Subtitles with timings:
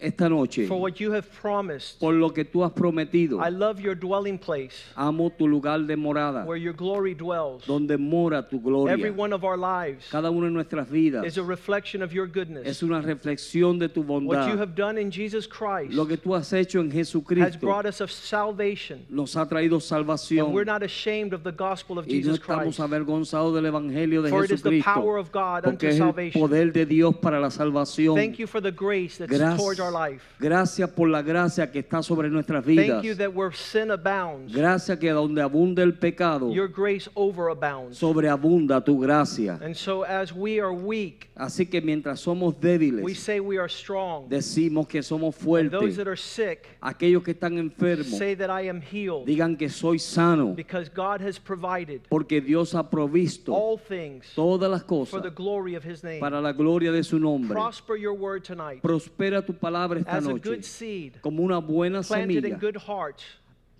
[0.00, 1.98] esta noche for what you have promised.
[2.00, 3.38] por lo que tú has prometido.
[3.40, 7.64] I love your dwelling place Amo tu lugar de morada, where your glory dwells.
[7.66, 8.92] donde mora tu gloria.
[8.94, 12.26] Every one of our lives Cada una de nuestras vidas is a reflection of your
[12.26, 12.82] es goodness.
[12.82, 14.58] una reflexión de tu What you bondad.
[14.58, 18.00] have done in Jesus Christ Lo que tú has hecho en has Jesucristo brought us
[18.00, 19.04] of salvation.
[19.10, 22.38] nos ha traído And salvación we're not ashamed of the gospel of y no Jesus
[22.40, 22.80] estamos Christ.
[22.80, 25.94] avergonzados del Evangelio de For it is the Jesucristo power of God porque unto es
[25.94, 26.40] el salvation.
[26.40, 28.16] poder de Dios para la salvación.
[28.16, 30.24] Thank you for the grace that's Gracias, towards our life.
[30.38, 33.02] gracias por la gracia que está sobre nuestras vidas.
[33.02, 37.96] Thank you that where sin abounds, Gracias que donde abunda el pecado, your grace overabounds.
[37.96, 39.58] sobreabunda tu gracia.
[39.62, 43.68] And so as we are weak, Así que mientras somos we débiles, say we are
[43.68, 44.28] strong.
[44.28, 45.96] decimos que somos And those fuertes.
[45.96, 49.98] that are sick Aquellos que están enfermos, say that I am healed digan que soy
[49.98, 55.22] sano, because God has provided porque Dios ha provisto all things todas las for cosas
[55.22, 56.20] the glory of his name.
[56.20, 57.54] para la gloria de su nombre.
[57.54, 61.60] Prosper your word tonight Prospera tu palabra esta as a noche good seed como una
[61.60, 63.24] buena planted in semilla good hearts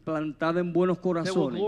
[0.04, 1.60] plantada en buenos corazones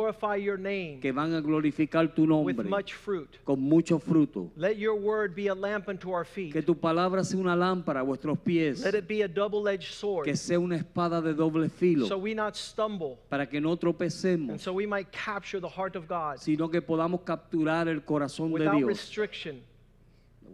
[1.00, 3.38] que van a glorificar tu with nombre much fruit.
[3.44, 4.50] con mucho fruto.
[4.56, 6.52] Let your word be a lamp unto our feet.
[6.52, 10.24] Que tu palabra sea una lámpara a vuestros pies, Let it be a double-edged sword
[10.24, 13.80] que sea una espada de doble filo, so we not stumble para que no and
[13.80, 18.48] tropecemos, so we might capture the heart of God sino que podamos capturar el corazón
[18.48, 19.62] de without Dios, restriction,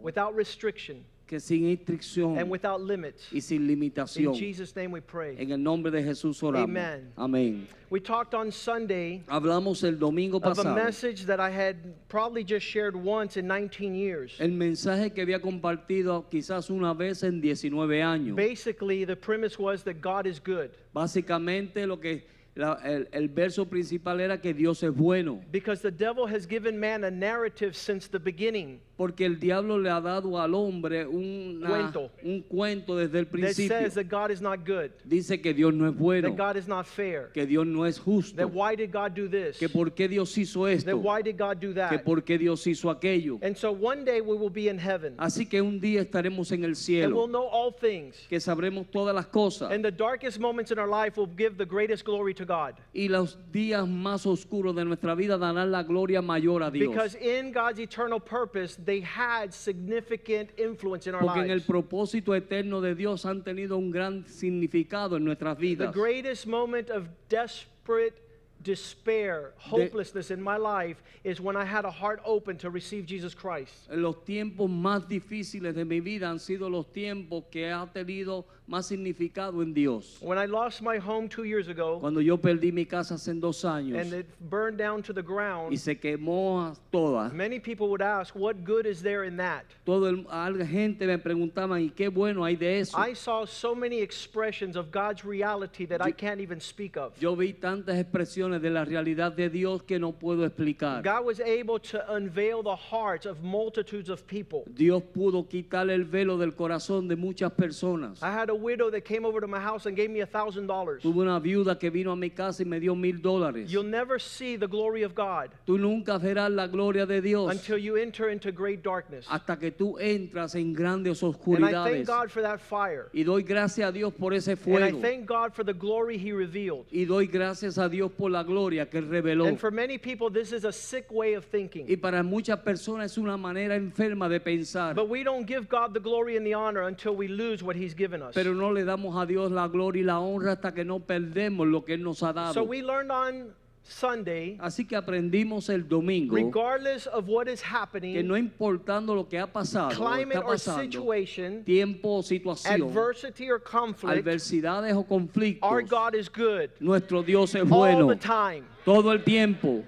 [0.01, 3.31] without restriction, que sin instrucción and without limits.
[3.31, 4.35] y sin In limitación.
[4.35, 5.37] Jesus' name we pray.
[5.39, 6.65] En el nombre de Jesús oramos.
[6.71, 7.13] Amen.
[7.17, 7.69] Amén.
[7.91, 10.75] We talked on Sunday Hablamos el domingo of a pasado.
[10.75, 11.77] message that I had
[12.09, 14.35] probably just shared once in 19 years.
[14.41, 18.35] El mensaje que había compartido quizás una vez en 19 años.
[18.35, 22.25] Basically, the premise was that God is good Básicamente lo que
[22.57, 26.79] la- el, el verso principal era que Dios es bueno, because the devil has given
[26.79, 31.69] man a narrative since the beginning porque el diablo le ha dado al hombre una-
[31.69, 32.11] Cuento.
[32.25, 33.69] un cuento desde el that principio.
[33.79, 36.67] says that God is not good, Dice que Dios no es bueno, that God is
[36.67, 39.93] not fair, que Dios no es justo, that why did God do this, que por
[39.95, 42.05] qué Dios hizo that esto, why did God do que that.
[42.05, 43.39] por qué Dios hizo aquello.
[43.41, 46.65] And so one day we will be in heaven Así que un día estaremos en
[46.65, 48.17] el and we'll cielo, know all things.
[48.29, 49.71] que sabremos todas las cosas.
[49.71, 52.75] And the darkest moments in our life will give the greatest glory to God.
[52.93, 56.89] Y los días más oscuros de nuestra vida darán la gloria mayor a Dios.
[56.91, 61.67] Because in God's eternal purpose, they had significant influence in our Porque en el lives.
[61.67, 65.95] propósito eterno de Dios han tenido un gran significado en nuestras The vidas.
[65.95, 68.15] greatest moment of desperate
[68.63, 73.35] despair, hopelessness in my life is when I had a heart open to receive Jesus
[73.35, 73.89] Christ.
[73.91, 78.87] Los tiempos más difíciles de mi vida han sido los tiempos que ha tenido más
[78.87, 80.19] significado en Dios.
[80.21, 83.65] When I lost my home two years ago Cuando yo perdí mi casa hace dos
[83.65, 88.03] años and it burned down to the y ground, se quemó toda, many people would
[88.03, 89.65] ask, What good is there in that?
[89.85, 92.97] todo el, la gente me ¿y qué bueno hay de eso?
[92.99, 97.19] I saw so many expressions of God's reality that I can't even speak of.
[97.19, 101.03] Yo vi tantas expresiones de la realidad de Dios que no puedo explicar.
[101.03, 104.65] God was able to unveil the hearts of multitudes of people.
[104.75, 108.23] Dios pudo quitar el velo del corazón de muchas personas.
[108.23, 110.67] I had a widow that came over to my house and gave me a thousand
[110.67, 111.03] dollars.
[111.03, 113.71] Tuve una viuda que vino a mi casa y me dio mil dólares.
[113.71, 117.79] You'll never see the glory of God Tú nunca verás la gloria de Dios until
[117.79, 119.27] you enter into great darkness.
[119.29, 121.75] hasta que tú entras en grandes oscuridades.
[121.75, 123.09] And I thank God for that fire.
[123.13, 124.87] Y doy gracias a Dios por ese fuego.
[124.87, 126.87] And I thank God for the glory He revealed.
[126.91, 129.47] Y doy gracias a Dios por la gloria que Él reveló.
[129.47, 131.87] And for many people, this is a sick way of thinking.
[131.89, 134.95] Y para muchas personas es una manera enferma de pensar.
[134.95, 137.95] But we don't give God the glory and the honor until we lose what He's
[137.95, 138.35] given us.
[138.35, 141.67] Pero no le damos a Dios la gloria y la honra hasta que no perdemos
[141.67, 142.55] lo que Él nos ha dado.
[142.55, 143.55] So we learned on
[143.89, 149.27] Sunday, Así que aprendimos el domingo regardless of what is que happening, no importando lo
[149.27, 154.95] que ha pasado, que climate está or situation, tiempo o situación, adversity or conflict, adversidades
[154.95, 158.65] o conflictos, our God is good nuestro Dios es all bueno the time.
[158.85, 159.83] todo el tiempo.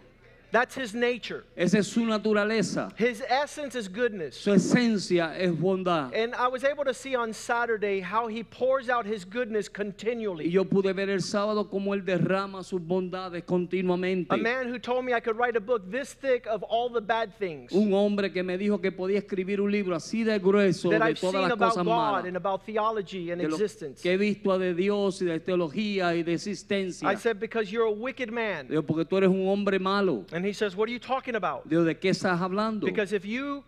[0.52, 1.44] That's his nature.
[1.56, 2.90] Esa es su naturaleza.
[2.96, 4.36] His essence is goodness.
[4.36, 6.12] Su esencia es bondad.
[6.14, 10.46] And I was able to see on Saturday how he pours out his goodness continually.
[10.46, 14.34] Y yo pude ver el sábado como él derrama sus bondades continuamente.
[14.34, 17.00] A man who told me I could write a book this thick of all the
[17.00, 20.90] bad things Un hombre que me dijo que podía escribir un libro así de grueso
[20.90, 22.24] that de I've todas seen las about cosas God malas.
[22.26, 24.02] and about theology and de lo existence.
[24.02, 27.08] que he visto de Dios y de teología y de existencia.
[27.08, 28.66] I said, Because you're a wicked man.
[28.68, 30.24] Digo, porque tú eres un hombre malo.
[30.32, 31.68] And he says, What are you talking about?
[31.68, 32.86] Digo, ¿de qué estás hablando?
[32.86, 33.64] Because if you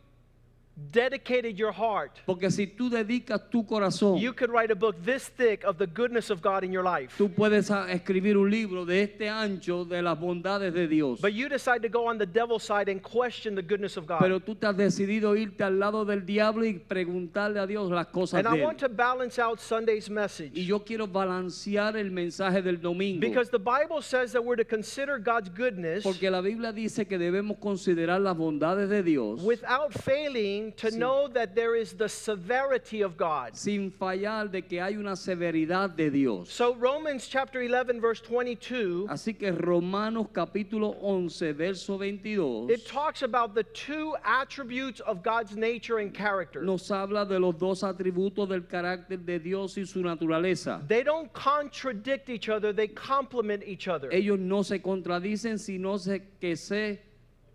[0.76, 5.28] dedicated your heart, Porque si tú dedicas tu corazón, you could write a book this
[5.28, 7.14] thick of the goodness of God in your life.
[7.18, 11.20] tú puedes a- escribir un libro de este ancho de las bondades de Dios.
[11.20, 14.20] But you decide to go on the devil's side and question the goodness of God.
[14.20, 18.06] Pero tú te has decidido irte al lado del diablo y preguntarle a Dios las
[18.06, 18.64] cosas And I de él.
[18.66, 20.52] want to balance out Sunday's Y message.
[20.64, 23.20] yo quiero balancear el mensaje del domingo.
[23.20, 27.18] Because the Bible says that we're to consider God's goodness Porque la Biblia dice que
[27.18, 30.98] debemos considerar las bondades de Dios without failing to Sí.
[30.98, 33.56] know that there is the severity of God.
[33.56, 36.48] sin fallar de que hay una severidad de Dios.
[36.50, 43.22] So Romans chapter 11 verse 22 Así que Romanos capítulo 11, verso 22, it talks
[43.22, 46.62] about the two attributes of God's nature and character.
[46.62, 50.80] nos habla de los dos atributos del carácter de Dios y su naturaleza.
[50.86, 54.08] They don't contradict each other, they complement each other.
[54.12, 57.00] Ellos no se contradicen, sino se- que se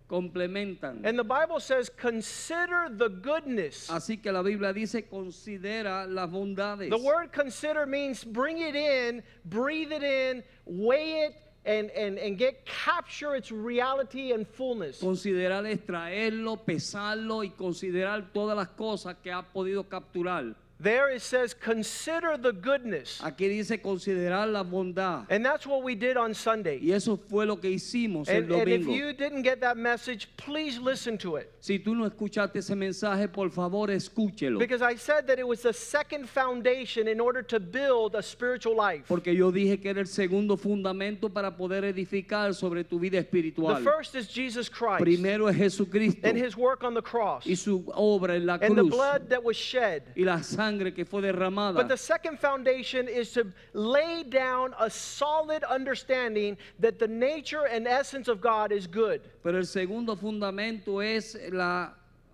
[0.09, 1.01] complementan.
[1.03, 3.89] And the Bible says, consider the goodness.
[3.89, 6.89] Así que la Biblia dice, considera las bondades.
[6.89, 12.37] The word consider means bring it in, breathe it in, weigh it, and, and, and
[12.37, 15.01] get capture its reality and fullness.
[15.01, 20.55] Considerar es traerlo, pesarlo y considerar todas las cosas que ha podido capturar.
[20.79, 23.19] There it says, consider the goodness.
[23.23, 25.25] Aquí dice considerar la bondad.
[25.29, 26.79] And that's what we did on Sunday.
[26.79, 30.29] Y eso fue lo que hicimos el And, and if you didn't get that message,
[30.37, 31.51] please listen to it.
[31.59, 34.59] Si tú no escuchaste ese mensaje, por favor escúchelo.
[34.59, 38.75] Because I said that it was the second foundation in order to build a spiritual
[38.75, 39.07] life.
[39.07, 43.77] Porque yo dije que era el segundo fundamento para poder edificar sobre tu vida espiritual.
[43.77, 47.55] The first is Jesus Christ Primero es Jesucristo and his work on the cross y
[47.55, 50.03] su obra en la and the blood that was shed.
[50.15, 51.75] y la sangre que fue derramada.
[51.75, 57.87] But the second foundation is to lay down a solid understanding that the nature and
[57.87, 59.21] essence of God is good.
[59.43, 61.89] Pero el segundo fundamento es la...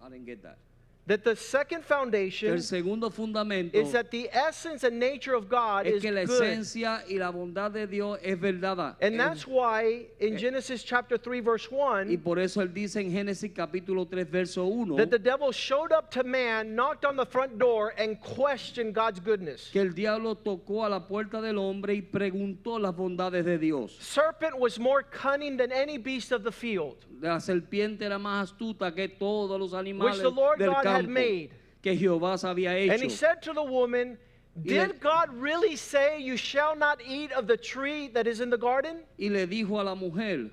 [0.05, 0.57] I didn't get that.
[1.05, 5.85] That the second foundation El segundo fundamento is that the essence and nature of God
[5.85, 7.09] es is que la good.
[7.09, 8.95] y la bondad de Dios es verdad.
[9.01, 11.75] And Es- that's eh, why in eh, Genesis chapter 3 verse y
[12.15, 15.91] 1 por eso él dice en Génesis capítulo 3 verso 1 that the devil showed
[15.91, 19.69] up to man, knocked on the front door and questioned God's goodness.
[19.73, 23.97] que el diablo tocó a la puerta del hombre y preguntó las bondades de Dios.
[23.99, 26.95] Serpent was more cunning than any beast of the field.
[27.23, 31.11] La serpiente era más astuta que todos los animales the Lord del God had campo
[31.11, 31.49] made.
[31.81, 33.15] que Jehová había And he hecho.
[33.15, 34.17] said to the woman,
[34.61, 38.57] Did God really say you shall not eat of the tree that is in the
[38.57, 39.03] garden?
[39.17, 40.51] Y le dijo a la mujer,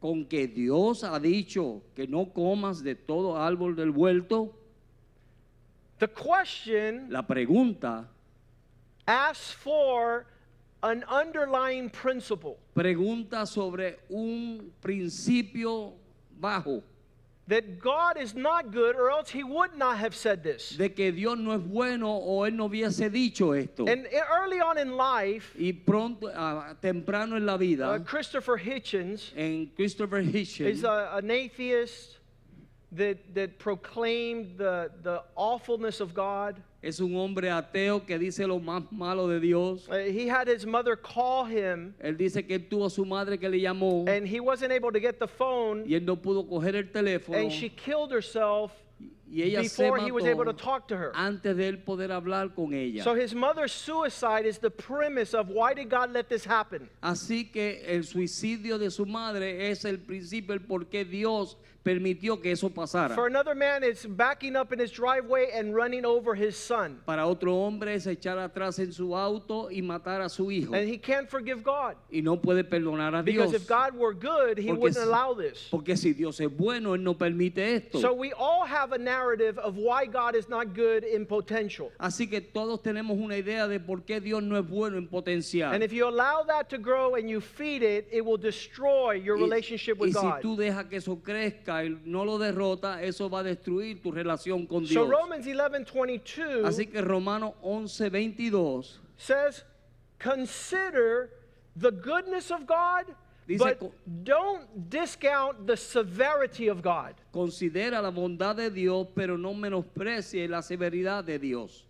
[0.00, 4.52] con que Dios ha dicho que no comas de todo árbol del huerto,
[6.00, 8.06] The question la pregunta
[9.06, 10.26] asks for
[10.84, 15.92] an underlying principle pregunta sobre un principio
[16.40, 16.82] bajo
[17.46, 20.70] that God is not good, or else he would not have said this.
[20.70, 23.86] de que Dios no es bueno o él no hubiese dicho esto.
[23.86, 29.32] And early on in life, Y pronto, ah, temprano en la vida, uh, Christopher Hitchens
[29.36, 32.18] en Christopher Hitchens, is a, an atheist
[32.92, 36.62] that, that proclaimed the, the awfulness of God.
[36.84, 39.88] Es un hombre ateo que dice lo más malo de Dios.
[39.88, 43.38] Uh, he had his mother call him, Él dice que él tuvo a su madre
[43.38, 46.46] que le llamó and he wasn't able to get the phone, y él no pudo
[46.46, 48.72] coger el teléfono and she killed herself
[49.26, 51.10] y ella se before he was able to talk to her.
[51.14, 53.02] antes de él poder hablar con ella.
[53.02, 56.88] So his mother's suicide is the premise of why did God let this happen?
[57.02, 61.56] Así que el suicidio de su madre es el principio, el por qué Dios
[61.94, 63.14] permitió que eso pasara.
[63.14, 67.00] For another man, it's backing up in his driveway and running over his son.
[67.06, 70.74] Para otro hombre es echar atrás en su auto y matar a su hijo.
[70.74, 71.94] And he can't forgive God.
[72.10, 73.62] Y no puede perdonar a Because Dios.
[73.62, 75.68] if God were good, he Porque wouldn't si- allow this.
[75.70, 78.00] Porque si Dios es bueno, Él no permite esto.
[78.00, 81.92] So we all have a narrative of why God is not good in potential.
[82.00, 85.74] Así que todos tenemos una idea de por qué Dios no es bueno en potencial.
[85.74, 89.36] And if you allow that to grow and you feed it, it will destroy your
[89.36, 90.40] Y- relationship y with si God.
[90.40, 94.86] tú dejas que eso crezca no lo derrota, eso va a destruir tu relación con
[94.86, 95.08] So Dios.
[95.08, 99.64] Romans 11:22 Así que Romanos 11, 22 says,
[100.18, 101.30] "Consider
[101.76, 103.14] the goodness of God,
[103.46, 103.92] Dice, But
[104.24, 107.14] don't discount the severity of God.
[107.30, 111.84] considera la bondad de Dios, pero no menosprecie la severidad de Dios.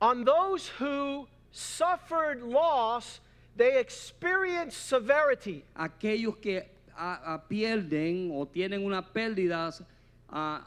[0.00, 3.20] On those who suffered loss,
[3.56, 5.64] they experienced severity.
[5.74, 6.64] Aquellos que
[6.96, 9.70] ah, ah, pierden o tienen una pérdida,
[10.28, 10.62] ah,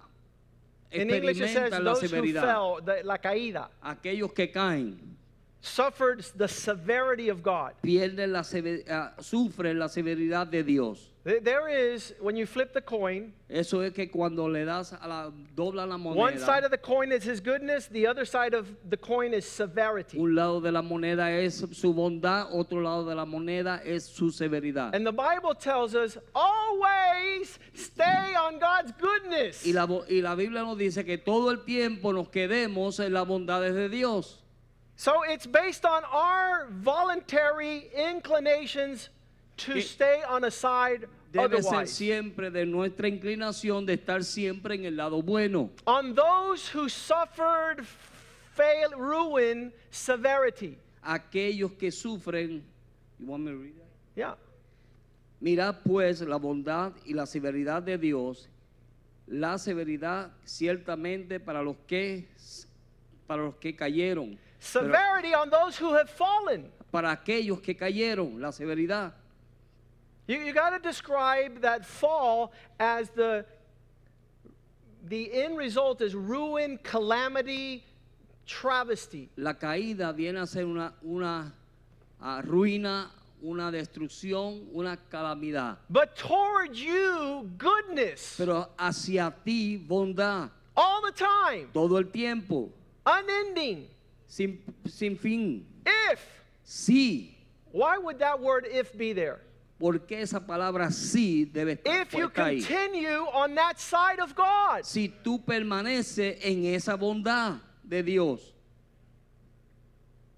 [0.91, 2.41] In English, it says experimentan la those who severidad.
[2.41, 4.98] fell, the, la caída, Aquellos que caen
[5.62, 7.74] suffered the severity of God.
[7.83, 8.39] pierden la
[8.89, 11.08] ah, sufren la severidad de Dios.
[11.23, 15.31] There- is, when you flip the coin, Eso es que cuando le das a la
[15.55, 18.97] dobla la one side of the coin is his goodness, the other side of the
[18.97, 20.17] coin is severity.
[20.17, 24.31] un lado de la moneda es su bondad, otro lado de la moneda es su
[24.31, 24.95] severidad.
[24.95, 29.65] And the Bible tells us always stay on God's goodness.
[29.65, 33.27] Y la, y la Biblia nos dice que todo el tiempo nos quedemos en las
[33.27, 34.38] bondades de Dios.
[34.95, 39.09] So it's based on our voluntary inclinations
[39.59, 44.85] to stay on a side Debe ser siempre de nuestra inclinación de estar siempre en
[44.85, 45.69] el lado bueno.
[45.85, 47.85] On those who suffered
[48.55, 50.77] fail, ruin, severity.
[51.03, 52.63] Aquellos que sufren,
[53.19, 53.89] You want me to read that?
[54.15, 54.35] Yeah.
[55.41, 58.49] Mirad pues la bondad y la severidad de Dios,
[59.27, 62.27] la severidad ciertamente para los que
[63.27, 64.37] para los que cayeron,
[64.73, 66.71] pero Severity on those who have fallen.
[66.91, 69.13] para aquellos que cayeron, la severidad.
[70.29, 73.45] You, you got to describe that fall as the
[75.07, 77.83] the end result is ruin, calamity,
[78.45, 79.29] travesty.
[79.38, 81.51] La caída viene a ser una, una
[82.21, 83.07] ah, ruina,
[83.43, 85.77] una destrucción, una calamidad.
[85.89, 92.69] But toward you, goodness Pero hacia ti bondad, all the time, todo el tiempo,
[93.03, 93.88] unending.
[94.27, 95.65] sin, sin fin.
[96.12, 96.24] If,
[96.63, 97.31] Sí.
[97.71, 99.39] why would that word if be there?
[99.79, 102.62] Porque esa palabra sí debe estar If you puesta ahí.
[102.62, 104.83] continue on that side of God.
[104.83, 108.53] Si tú permaneces en esa bondad de Dios.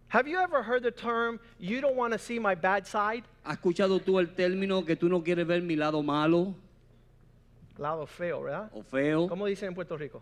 [0.09, 3.23] Have you ever heard the term, you don't want to see my bad side?
[3.43, 6.53] ¿Has escuchado tú el término que tú no quieres ver mi lado malo
[7.77, 8.69] Lado feo, ¿verdad?
[8.73, 9.27] o feo?
[9.27, 10.21] ¿Cómo dicen en Puerto Rico?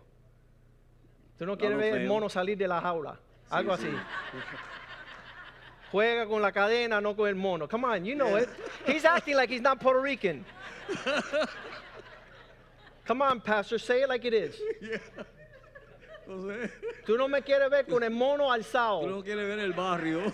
[1.36, 3.18] Tú no Lado quieres ver el mono salir de la jaula.
[3.50, 3.88] Algo así.
[5.90, 7.66] Juega con la cadena, no con el mono.
[7.66, 8.48] Come on, you know it.
[8.86, 10.44] He's acting like he's not Puerto Rican.
[13.06, 14.54] Come on, Pastor, say it like it is.
[17.04, 19.02] Tú no me quieres ver con el mono alzado.
[19.02, 20.32] Tú no quieres ver el barrio.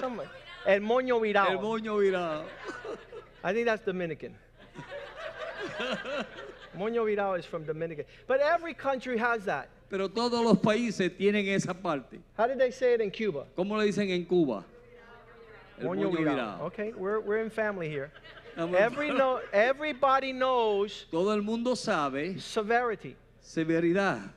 [0.00, 0.28] Come on.
[0.66, 1.52] El moño virado.
[1.52, 2.44] El moño virado.
[3.44, 4.34] I think that's Dominican.
[6.76, 8.04] moño virado is from Dominican.
[8.26, 9.68] But every country has that.
[9.88, 12.18] Pero todos los países tienen esa parte.
[12.36, 13.46] How did they say it in Cuba?
[13.54, 14.64] ¿Cómo le dicen en Cuba?
[15.78, 16.64] El Moño virado.
[16.66, 18.10] Okay, we're, we're in family here.
[18.56, 23.14] Every no, everybody knows Todo el mundo sabe severity.
[23.42, 24.32] severidad.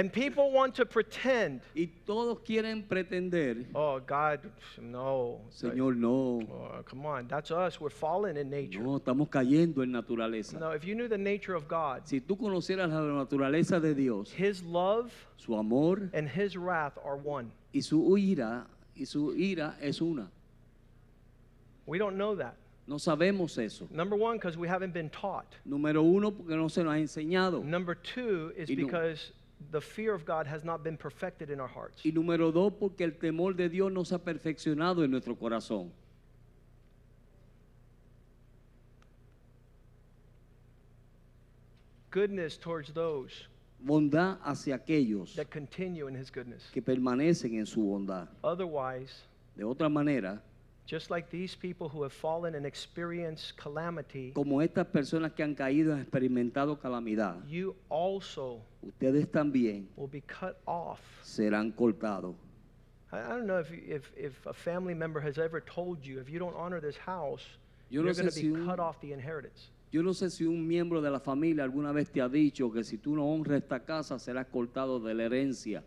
[0.00, 4.40] And people want to pretend, Y todos quieren pretender, oh, God,
[4.80, 5.42] no.
[5.50, 6.40] Señor, no.
[6.50, 7.78] Oh, come on, that's us.
[7.78, 8.80] We're fallen in nature.
[8.80, 10.58] No, estamos cayendo en naturaleza.
[10.58, 14.32] No, if you knew the nature of God, Si tú conocieras la naturaleza de Dios,
[14.32, 17.52] His love su amor and His wrath are one.
[17.74, 18.64] y su ira,
[18.96, 20.30] y su ira es una.
[21.84, 22.56] We don't know that.
[22.86, 23.86] No sabemos eso.
[23.90, 25.54] Number one, because we haven't been taught.
[25.68, 27.62] Número uno, porque no se nos ha enseñado.
[27.62, 29.32] Number two is Y because
[29.70, 32.04] the fear of God has not been perfected in our hearts.
[32.04, 35.90] Y número dos, porque el temor de Dios no se ha perfeccionado en nuestro corazón.
[42.10, 43.46] Goodness towards those
[43.82, 46.68] Bondad hacia aquellos that continue in His goodness.
[46.72, 48.28] que permanecen en su bondad.
[48.42, 49.22] Otherwise,
[49.56, 50.40] De otra manera,
[50.86, 55.54] just like these people who have fallen and experienced calamity, como estas personas que han
[55.54, 61.00] caído han experimentado calamidad, you also ustedes también will be cut off.
[61.22, 62.34] serán cortados.
[63.12, 66.20] I I don't know if, you- if, if a family member has ever told you,
[66.20, 67.42] if you don't honor this house,
[67.90, 69.70] Yo you're no going sé to si be un- cut off the inheritance.
[69.92, 72.84] Yo no sé si un miembro de la familia alguna vez te ha dicho que
[72.84, 75.82] si tú no honras esta casa serás cortado de la herencia.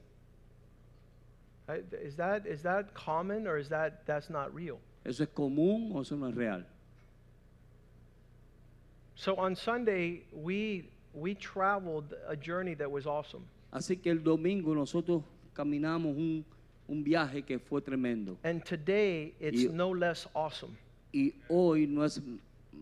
[1.69, 4.79] I- Is that, is that common or is that that's not real?
[5.05, 6.65] ¿Eso es común o eso no es real?
[9.15, 13.43] So on Sunday, we, we traveled a journey that was awesome.
[13.72, 16.46] Así que el domingo nosotros caminamos un,
[16.88, 18.38] un viaje que fue tremendo.
[18.43, 20.75] And today, it's Y- no less awesome.
[21.13, 22.20] Y hoy no es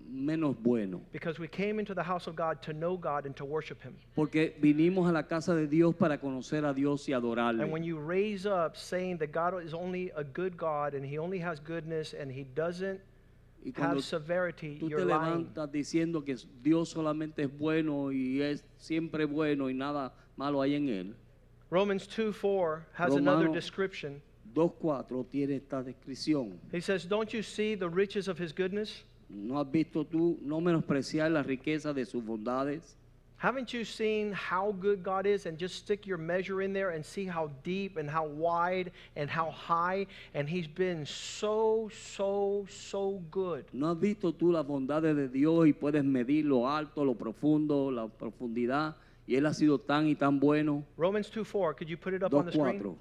[0.09, 1.01] menos bueno.
[1.11, 3.93] because we came into the house of God to know God and to worship Him.
[4.15, 7.61] Porque vinimos a la casa de Dios para conocer a Dios y adorarle.
[7.63, 11.17] And when you raise up saying that God is only a good God and He
[11.17, 13.00] only has goodness and He doesn't
[13.63, 18.65] Y cuando have severity, tú te levantas diciendo que Dios solamente es bueno y es
[18.77, 21.15] siempre bueno y nada malo hay en él.
[21.69, 24.21] Romans 2 4 has another description.
[24.53, 26.59] 2.4 tiene esta descripción.
[26.71, 29.05] He says, Don't you see the riches of His goodness?
[29.29, 32.97] ¿No has visto tú no menospreciar la riqueza de sus bondades?
[33.41, 37.03] Haven't you seen how good God is and just stick your measure in there and
[37.03, 40.05] see how deep and how wide and how high?
[40.36, 43.65] And He's been so, so, so good.
[43.74, 47.89] ¿No has visto tú las bondades de Dios y puedes medir lo alto, lo profundo,
[47.89, 48.95] la profundidad?
[49.25, 50.86] Y Él ha sido tan y tan bueno.
[50.95, 52.79] Romans 2 4, could you put it up on the screen?
[52.79, 52.95] 2.4.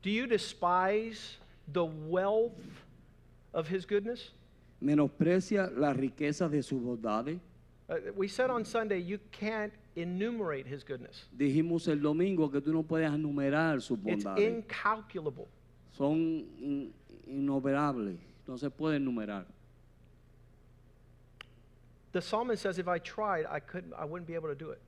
[0.00, 1.36] Do you despise
[1.68, 2.81] the wealth
[3.54, 4.30] of His goodness?
[4.80, 7.38] Menosprecia las riquezas de sus bondades.
[7.88, 12.72] Uh, we said on Sunday, you can't enumerate His goodness, Dijimos el domingo que tú
[12.72, 14.48] no puedes enumerar sus it's bondades.
[14.64, 15.46] incalculable.
[15.96, 16.16] Son
[16.58, 16.92] in-
[17.28, 18.18] innumerables.
[18.46, 19.44] No se pueden enumerar.
[22.12, 24.80] The psalmist says, if I tried, I couldn't, I wouldn't be able to do it.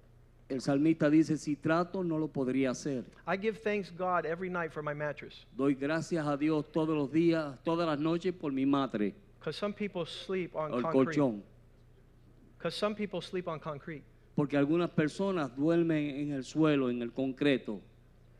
[0.48, 3.04] El salmista dice, si trato, no lo podría hacer.
[3.26, 7.10] I give thanks God every night for my mattress, Doy gracias a Dios todos los
[7.10, 11.18] días, todas las noches por mi madre, because some people sleep on el concrete.
[11.18, 11.42] colchón.
[12.58, 14.02] Because some people sleep on concrete.
[14.36, 17.80] Porque algunas personas duermen en el suelo, en el concreto.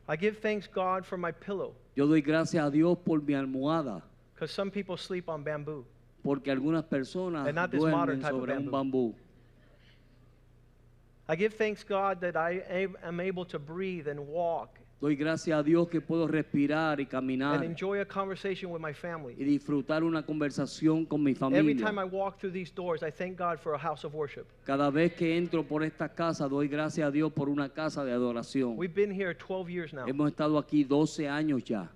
[0.07, 4.03] I give thanks God for my pillow, Yo doy gracias a Dios por mi almohada,
[4.35, 5.85] because some people sleep on bamboo.
[6.21, 9.11] porque algunas personas duermen sobre un bamboo.
[9.11, 9.15] bambú.
[11.27, 12.61] I give thanks God that I
[13.01, 17.09] am- able to breathe and walk Doy gracias a Dios que puedo respirar y and
[17.11, 19.35] caminar enjoy a conversation with my family.
[19.37, 22.05] y disfrutar una conversación con mi Every time I familia.
[22.05, 24.45] walk through these doors, I thank God for a house of worship.
[24.65, 28.13] Cada vez que entro por esta casa, doy gracias a Dios por una casa de
[28.13, 28.77] adoración.
[28.77, 30.05] We've been here 12 years now.
[30.07, 31.91] Hemos estado aquí 12 años ya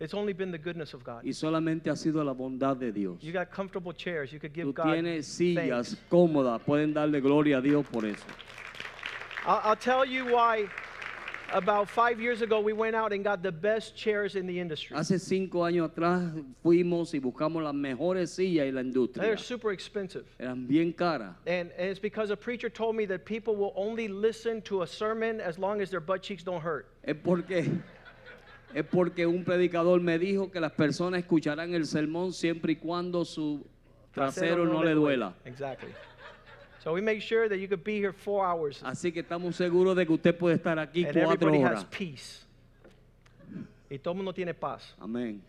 [0.00, 1.22] It's only been the goodness of God.
[1.24, 3.22] y solamente ha sido la bondad de Dios.
[3.22, 4.32] You got comfortable chairs.
[4.32, 5.96] You could give Tú God tienes sillas thanks.
[6.10, 8.24] cómodas, pueden darle gloria a Dios por eso.
[9.46, 10.68] I'll, I'll tell you why.
[11.52, 14.96] About five years ago, we went out and got the best chairs in the industry.
[14.96, 19.20] Hace cinco años atrás fuimos y buscamos las mejores sillas en la industria.
[19.20, 20.26] They're super expensive.
[20.38, 21.34] Eran bien caras.
[21.48, 24.86] And, and it's because a preacher told me that people will only listen to a
[24.86, 26.86] sermon as long as their butt cheeks don't hurt.
[27.02, 27.68] Es porque,
[28.74, 33.24] es porque un predicador me dijo que las personas escucharán el sermón siempre y cuando
[33.24, 33.66] su
[34.12, 35.34] trasero no le duela.
[35.44, 35.90] Exactly.
[36.82, 39.94] So we make sure that you could be here four hours Así que estamos seguros
[39.94, 41.80] de que usted puede estar aquí and cuatro everybody horas.
[41.80, 42.46] has peace.
[43.90, 44.94] Y todo el mundo tiene paz.
[44.98, 45.42] Amén.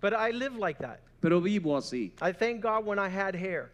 [0.00, 1.00] But I live like that.
[1.20, 2.12] Pero vivo así.
[2.22, 3.70] I thank God when I had hair.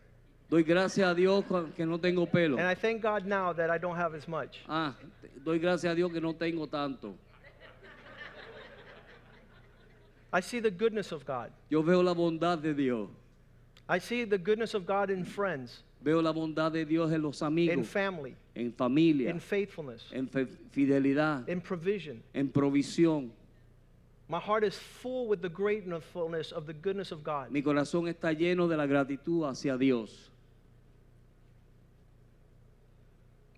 [0.48, 1.44] Doy gracias a Dios
[1.76, 2.56] que no tengo pelo.
[2.56, 4.60] And I thank God now that I don't have as much.
[4.68, 4.94] Ah,
[5.44, 7.14] doy gracias a Dios que no tengo tanto.
[10.32, 11.50] I see the goodness of God.
[11.68, 13.08] Yo veo la bondad de Dios.
[13.88, 17.40] I see the goodness of God in friends, Veo la bondad de Dios en los
[17.40, 22.22] in amigos, family, en familia, in faithfulness, en fidelidad, in provision.
[22.34, 23.30] en provisión.
[24.28, 27.50] My heart is full with the gratefulness of the goodness of God.
[27.50, 30.30] Mi corazón está lleno de la gratitud hacia Dios.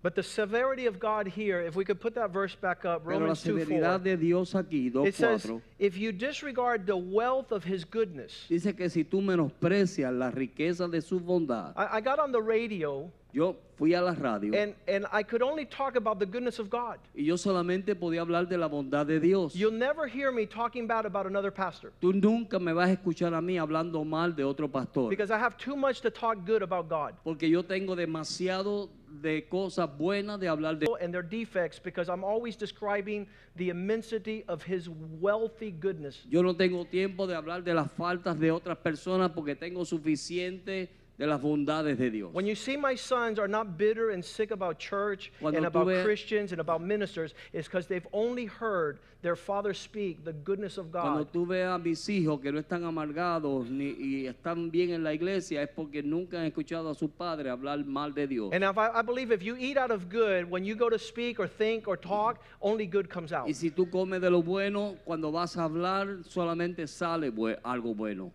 [0.01, 3.15] But the severity of God here, if we could put that verse back up, Pero
[3.15, 4.03] la Romans 2 severidad 4.
[4.03, 8.45] de Dios aquí, It says, 2.4, if you disregard the wealth of his goodness.
[8.47, 12.41] dice que si tú menosprecias la riqueza de su bondad, I, I got on the
[12.41, 16.57] radio yo fui a la radio and, and I could only talk about the goodness
[16.59, 16.97] of God.
[17.13, 19.53] y yo solamente podía hablar de la bondad de Dios.
[19.53, 23.33] You'll never hear me talking bad about another pastor Tú nunca me vas a escuchar
[23.35, 25.09] a mí hablando mal de otro pastor.
[25.09, 27.13] because I have too much to talk good about God.
[27.23, 28.89] Porque yo tengo demasiado
[29.21, 34.43] de cosas buenas de hablar de and their defects because I'm always describing the immensity
[34.47, 36.25] of his wealthy goodness.
[36.29, 40.89] Yo no tengo tiempo de hablar de las faltas de otras personas porque tengo suficiente
[41.19, 42.33] de las bondades de Dios.
[42.33, 45.85] When you see my sons are not bitter and sick about church Cuando and about
[45.87, 50.77] ve- Christians and about ministers, it's because they've only heard their father speak the goodness
[50.77, 51.33] of Cuando God.
[51.33, 55.13] tú veas a mis hijos que no están amargados ni, y están bien en la
[55.13, 58.53] iglesia es porque nunca han escuchado a su padre hablar mal de Dios.
[58.53, 60.97] And if I, I believe if you eat out of good, when you go to
[60.97, 63.49] speak or think or talk, only good comes out.
[63.49, 67.29] Y si tú comes de lo bueno, cuando vas a hablar solamente sale
[67.65, 68.31] algo bueno.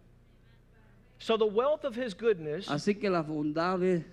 [1.19, 4.05] So the wealth of his goodness Así que las bondades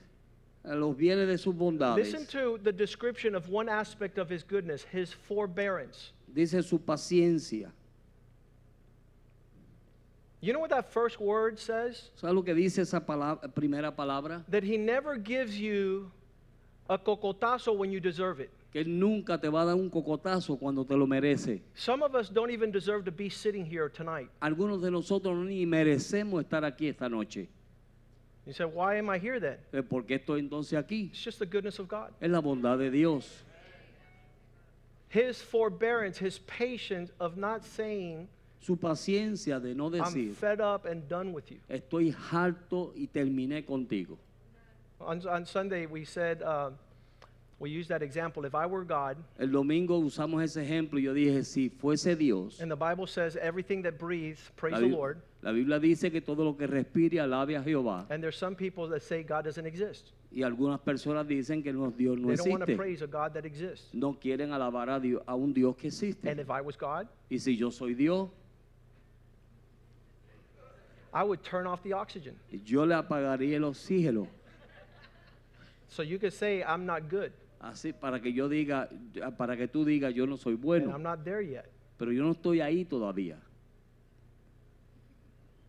[0.64, 1.98] eh, los bienes de sus bondades.
[1.98, 6.12] Listen to the description of one aspect of his goodness, his forbearance.
[6.34, 7.72] Dice su paciencia.
[10.40, 12.10] You know what that first word says?
[12.20, 14.44] ¿Sabes lo que dice esa palabra, primera palabra?
[14.50, 16.12] That he never gives you
[16.90, 18.52] a cocotazo when you deserve it.
[18.72, 21.62] Que Él nunca te va a dar un cocotazo cuando te lo merece.
[21.76, 24.30] Some of us don't even deserve to be sitting here tonight.
[24.42, 27.50] Algunos de nosotros ni merecemos estar aquí esta noche.
[28.46, 29.58] You say, why am I here then?
[29.74, 31.10] Eh, ¿Por qué estoy entonces aquí?
[31.12, 32.12] It's just the goodness of God.
[32.22, 33.44] Es la bondad de Dios.
[35.10, 38.28] His forbearance, his patience of not saying,
[38.62, 41.58] Su paciencia de no I'm decir, fed up and done with you.
[41.68, 44.18] estoy harto y terminé contigo.
[45.02, 46.70] On, on Sunday, we said, uh,
[47.62, 48.44] we used that example.
[48.44, 52.60] If I were God, El domingo usamos ese ejemplo y yo dije, si fuese Dios,
[52.60, 55.22] and the Bible says everything that breathes, praise the Lord.
[55.44, 58.08] la Biblia dice que todo lo que respire alabe a Jehová.
[58.10, 60.12] And there's some people that say God doesn't exist.
[60.32, 62.78] Y algunas personas dicen que no- Dios no they don't want to existe.
[62.78, 63.94] praise a God that exists.
[63.94, 66.28] No quieren alabar a, Dios, a un Dios que existe.
[66.28, 68.30] And if I was God, Y si yo soy Dios,
[71.14, 72.40] I would turn off the oxygen.
[72.66, 74.28] yo le apagaría el oxígeno.
[75.90, 78.90] So you could say, I'm not good, Así para que yo diga,
[79.38, 81.70] para que tú digas, yo no soy and bueno, I'm not there yet.
[81.98, 83.38] pero yo no estoy ahí todavía.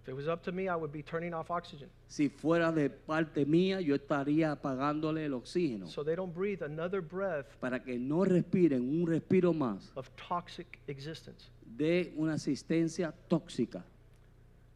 [0.02, 1.88] If it was up to me, I would be turning off oxygen.
[2.08, 7.00] Si fuera de parte mía, yo estaría apagándole el oxígeno So they don't breathe another
[7.00, 11.50] breath para que no respiren un respiro más of toxic existence.
[11.76, 13.84] de una asistencia tóxica.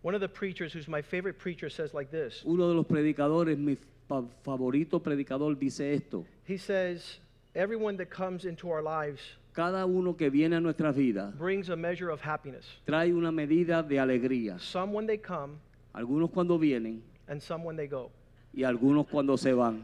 [0.03, 3.59] One of the preachers, who's my favorite preacher, says like this Uno de los predicadores,
[3.59, 3.77] mi
[4.09, 6.25] favorito predicador, dice esto.
[6.45, 7.19] He says,
[7.55, 9.21] Everyone that comes into our lives
[9.55, 12.67] Cada uno que viene a nuestras vidas brings a measure of happiness.
[12.87, 14.61] trae una medida de alegría.
[14.61, 15.59] Some when they come,
[15.95, 18.11] Algunos cuando vienen and some when they go.
[18.55, 19.83] y algunos cuando se van.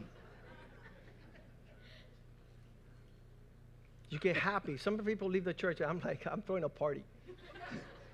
[4.09, 4.77] You get happy.
[4.77, 7.03] Some people leave the church, and I'm like, I'm throwing a party.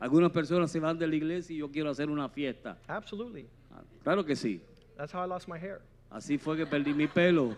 [0.01, 2.77] Algunas personas se van de la iglesia y yo quiero hacer una fiesta.
[2.87, 3.47] Absolutely.
[3.73, 4.61] Ah, Claro que sí.
[4.97, 5.81] That's how I lost my hair.
[6.11, 7.55] Así fue que perdí mi pelo.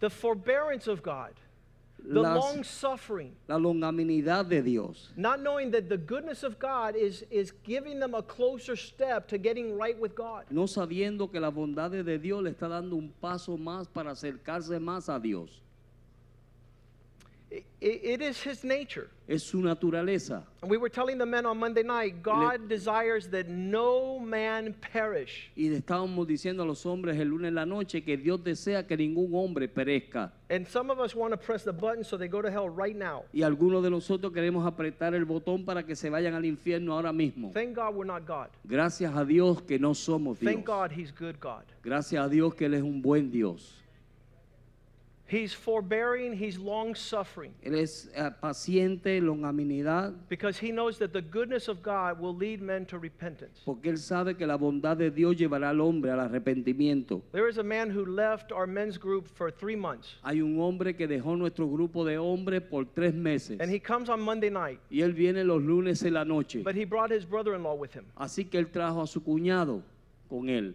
[0.00, 1.34] The forbearance of God,
[2.02, 5.10] the Las- long suffering, La longanimidad de Dios.
[5.14, 9.36] not knowing that the goodness of God is, is giving them a closer step to
[9.36, 10.46] getting right with God.
[10.50, 14.80] No sabiendo que la bondad de Dios le está dando un paso más para acercarse
[14.80, 15.60] más a Dios.
[17.52, 19.08] I- i- it is His nature.
[19.26, 20.44] Es su naturaleza.
[20.62, 25.50] And we were telling the men on Monday night, God desires that no man perish.
[25.56, 28.86] Y le estábamos diciendo a los hombres el lunes en la noche que Dios desea
[28.86, 30.32] que ningún hombre perezca.
[30.48, 32.96] And some of us want to press the button so they go to hell right
[32.96, 33.24] now.
[33.32, 37.12] Y algunos de nosotros queremos apretar el botón para que se vayan al infierno ahora
[37.12, 37.50] mismo.
[37.52, 38.48] Thank God we're not God.
[38.64, 40.52] Gracias a Dios que no somos Dios.
[40.52, 41.62] Thank God He's good God.
[41.82, 43.76] Gracias a Dios que Él es un buen Dios.
[45.30, 47.54] He's forbearing, He's long suffering.
[47.62, 52.60] Él es eh, paciente, longanimidad, Because He knows that the goodness of God will lead
[52.60, 53.60] men to repentance.
[53.64, 57.22] porque Él sabe que la bondad de Dios llevará al hombre al arrepentimiento.
[57.30, 60.16] There is a man who left our men's group for three months.
[60.24, 63.60] Hay un hombre que dejó nuestro grupo de hombres por tres meses.
[63.60, 64.80] And he comes on Monday night.
[64.90, 66.64] Y él viene los lunes en la noche.
[66.64, 68.06] But he brought his brother in law with him.
[68.16, 69.82] Así que él trajo a su cuñado
[70.28, 70.74] con él.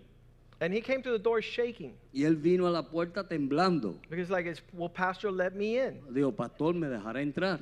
[0.62, 1.94] And he came to the door shaking.
[2.14, 3.96] Y él vino a la puerta temblando.
[4.10, 6.00] Because, like, it's, well, Pastor, let me in.
[6.12, 7.60] Dijo, pastor, ¿me dejará entrar?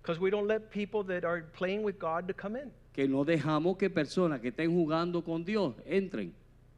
[0.00, 2.70] Because we don't let people that are playing with God to come in.
[2.92, 6.32] Que no dejamos que personas que estén jugando con Dios entren.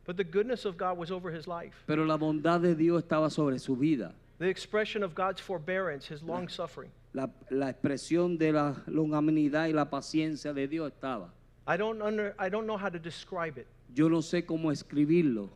[0.04, 1.74] But the goodness of God was over his life.
[1.86, 4.12] Pero la bondad de Dios estaba sobre su vida.
[4.38, 6.90] The expression of God's forbearance, his long suffering.
[7.14, 11.28] La, la expresión de la longanimidad y la paciencia de Dios estaba.
[11.66, 13.68] I don't, under, I don't know how to describe it.
[13.94, 15.50] Yo no sé cómo escribirlo,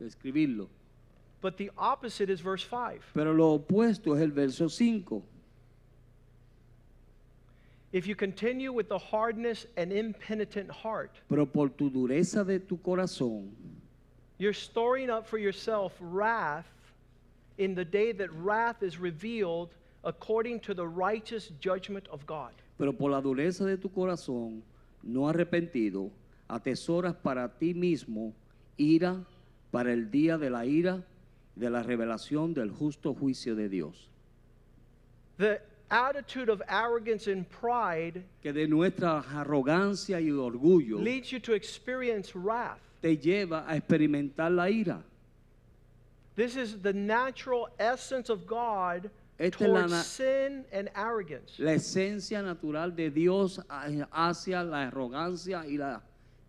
[0.00, 0.68] escribirlo.
[1.40, 3.00] But the opposite is verse 5.
[3.14, 5.22] Pero lo opuesto es el verso 5.
[7.92, 12.76] If you continue with the hardness and impenitent heart, Pero por tu dureza de tu
[12.76, 13.50] corazón,
[14.38, 16.66] you're storing up for yourself wrath
[17.58, 19.70] in the day that wrath is revealed
[20.04, 22.52] according to the righteous judgment of God.
[22.78, 24.62] pero por la dureza de tu corazón,
[25.02, 26.10] no arrepentido,
[26.54, 28.34] atesoras para ti mismo
[28.76, 29.24] ira
[29.70, 31.02] para el día de la ira,
[31.54, 34.08] de la revelación del justo juicio de Dios.
[35.38, 35.60] The
[35.90, 42.34] attitude of arrogance and pride Que de nuestra arrogancia y orgullo leads you to experience
[42.34, 42.78] wrath.
[43.02, 45.02] te lleva a experimentar la ira.
[46.36, 51.58] This is the natural essence of God Esta es la towards na- sin and arrogance.
[51.58, 53.58] La esencia natural de Dios
[54.12, 56.00] hacia la arrogancia y la,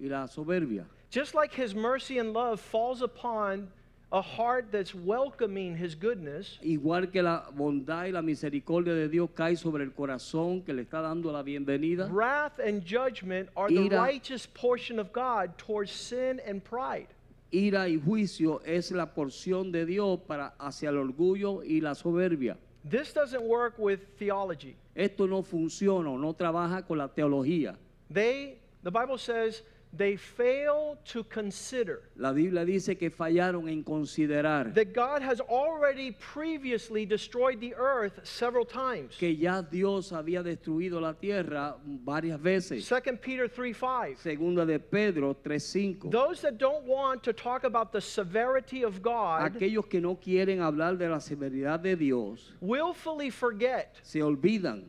[0.01, 0.85] y la soberbia.
[1.09, 3.67] Just like his mercy and love falls upon
[4.13, 9.29] a heart that's welcoming his goodness, Igual que la bondad y la misericordia de Dios
[9.33, 13.85] cae sobre el corazón que le está dando la bienvenida, wrath and judgment are the
[13.85, 14.01] Ira.
[14.01, 17.07] righteous portion of God towards sin and pride.
[17.53, 22.57] ira y juicio es la porción de Dios para hacia el orgullo y la soberbia.
[22.89, 24.75] This doesn't work with theology.
[24.95, 27.75] Esto no funciona, o no trabaja con la teología.
[28.09, 29.61] They, the Bible says,
[29.95, 36.11] they fail to consider La Biblia dice que fallaron en considerar that God has already
[36.11, 39.15] previously destroyed the earth several times.
[39.17, 42.87] que ya Dios había destruido la tierra varias veces.
[42.87, 44.19] 2 Peter 3 5.
[44.19, 46.09] Segunda de Pedro 3:5.
[46.09, 50.61] Those that don't want to talk about the severity of God Aquellos que no quieren
[50.61, 54.85] hablar de la severidad de Dios willfully forget se olvidan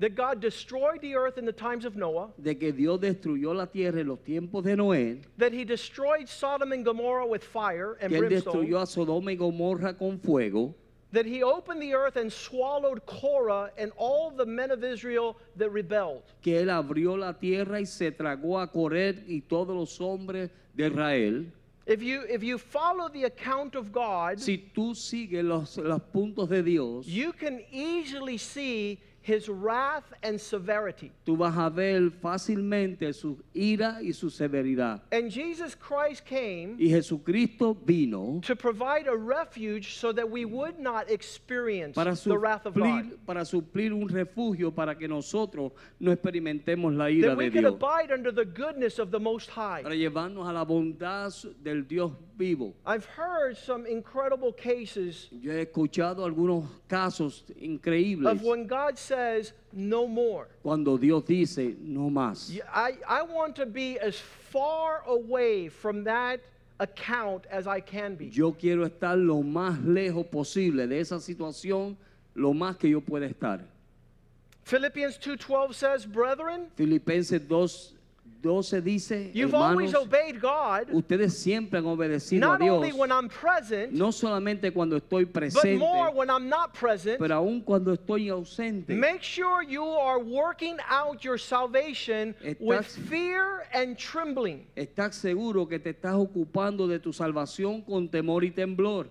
[0.00, 3.66] that God destroyed the earth in the times of Noah, de que Dios destruyó la
[3.66, 8.10] tierra en los tiempos de Noé, that he destroyed Sodom and Gomorrah with fire and
[8.10, 10.74] que él brimstone, destruyó a Sodoma y Gomorra con fuego,
[11.12, 15.70] that he opened the earth and swallowed Korah and all the men of Israel that
[15.70, 16.22] rebelled.
[16.40, 20.86] que él abrió la tierra y se tragó a Coré y todos los hombres de
[20.86, 21.44] Israel.
[21.86, 26.48] If you, if you follow the account of God, Si tú sigues los, los puntos
[26.48, 31.12] de Dios, you can easily see his wrath and severity.
[31.26, 35.02] tú vas a ver fácilmente su ira y su severidad.
[35.12, 40.78] And Jesus Christ came Y Jesucristo vino to provide a refuge so that we would
[40.78, 43.18] not experience para the wrath of God.
[43.26, 48.10] para suplir un refugio para que nosotros no experimentemos la ira That we could abide
[48.12, 49.82] under the goodness of the Most High.
[49.82, 52.74] Para llevarnos a la bondad del Dios vivo.
[52.86, 59.52] I've heard some incredible cases Yo he escuchado algunos casos increíbles of when God says,
[59.72, 60.46] no more.
[60.62, 62.50] cuando Dios dice no más.
[62.72, 64.16] I, I want to be as
[64.52, 66.40] far away from that
[66.78, 68.30] account as I can be.
[68.30, 71.96] Yo quiero estar lo más lejos posible de esa situación,
[72.34, 73.60] lo más que yo pueda estar.
[74.64, 77.94] Philippians 2:12 says, "Brethren, Filipenses 2,
[78.42, 82.98] 12 dice, you've always hermanos, obeyed God, ustedes siempre han obedecido a not only Dios,
[82.98, 87.34] when I'm present, no solamente cuando estoy but presente, more when I'm not present." pero
[87.34, 88.94] aún cuando estoy ausente.
[88.94, 94.66] Make sure you are working out your salvation with Estás- fear and trembling.
[94.74, 99.08] Estás seguro que te estás ocupando de tu salvación con temor y temblor.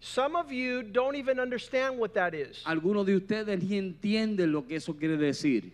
[0.00, 2.62] Some of you don't even understand what that is.
[2.64, 5.72] Algunos de ustedes ni entienden lo que eso quiere decir.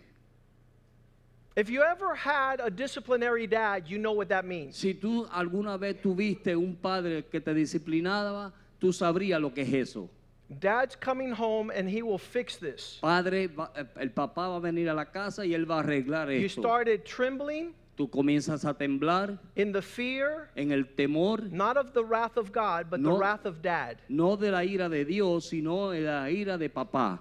[1.59, 4.77] If you ever had a disciplinary dad, you know what that means.
[4.77, 9.73] Si tú alguna vez tuviste un padre que te disciplinaba, tú sabrías lo que es
[9.73, 10.09] eso.
[10.49, 12.97] Dad's coming home and he will fix this.
[13.01, 15.83] Padre, va- eh, el papá va a venir a la casa y él va a
[15.83, 16.61] arreglar You esto.
[16.61, 22.01] started trembling Tú comienzas a temblar in the fear, en el temor, not of the
[22.01, 23.17] wrath of God, but the No.
[23.17, 23.97] wrath of dad.
[24.07, 27.19] no de la ira de Dios, sino de la ira de papá.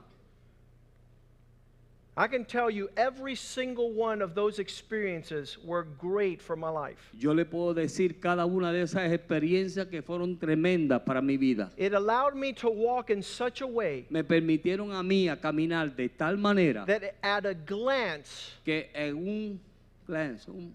[2.20, 6.98] I can tell you every single one of those experiences were great for my life.
[7.16, 11.70] Yo le puedo decir cada una de esas experiencias que fueron tremendas para mi vida.
[11.76, 15.94] It allowed me to walk in such a way Me permitieron a mí a caminar
[15.94, 19.61] de tal manera that at a glance, que en un
[20.04, 20.74] glance, un-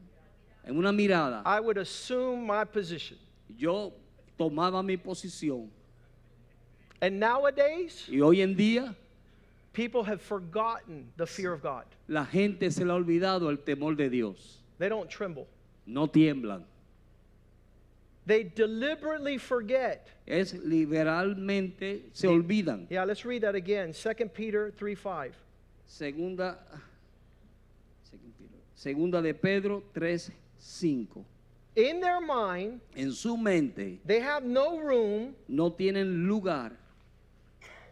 [0.65, 3.17] en una mirada, I would assume my position.
[3.57, 3.91] yo
[4.39, 5.67] tomaba mi posición.
[7.01, 8.95] And nowadays, Y hoy en día
[9.73, 11.85] people have forgotten the fear of God.
[12.07, 14.59] la gente se le ha olvidado el temor de Dios.
[14.77, 15.47] They don't tremble.
[15.85, 16.63] No tiemblan.
[18.25, 20.07] They deliberately forget.
[20.25, 22.87] Es liberalmente se olvidan.
[22.89, 23.93] Yeah, let's read that again.
[23.93, 25.35] 2 Peter 3 5.
[25.85, 26.57] Segunda,
[28.75, 31.25] segunda de Pedro 3, 5.
[31.75, 36.71] In their mind, En su mente they have no room no tienen lugar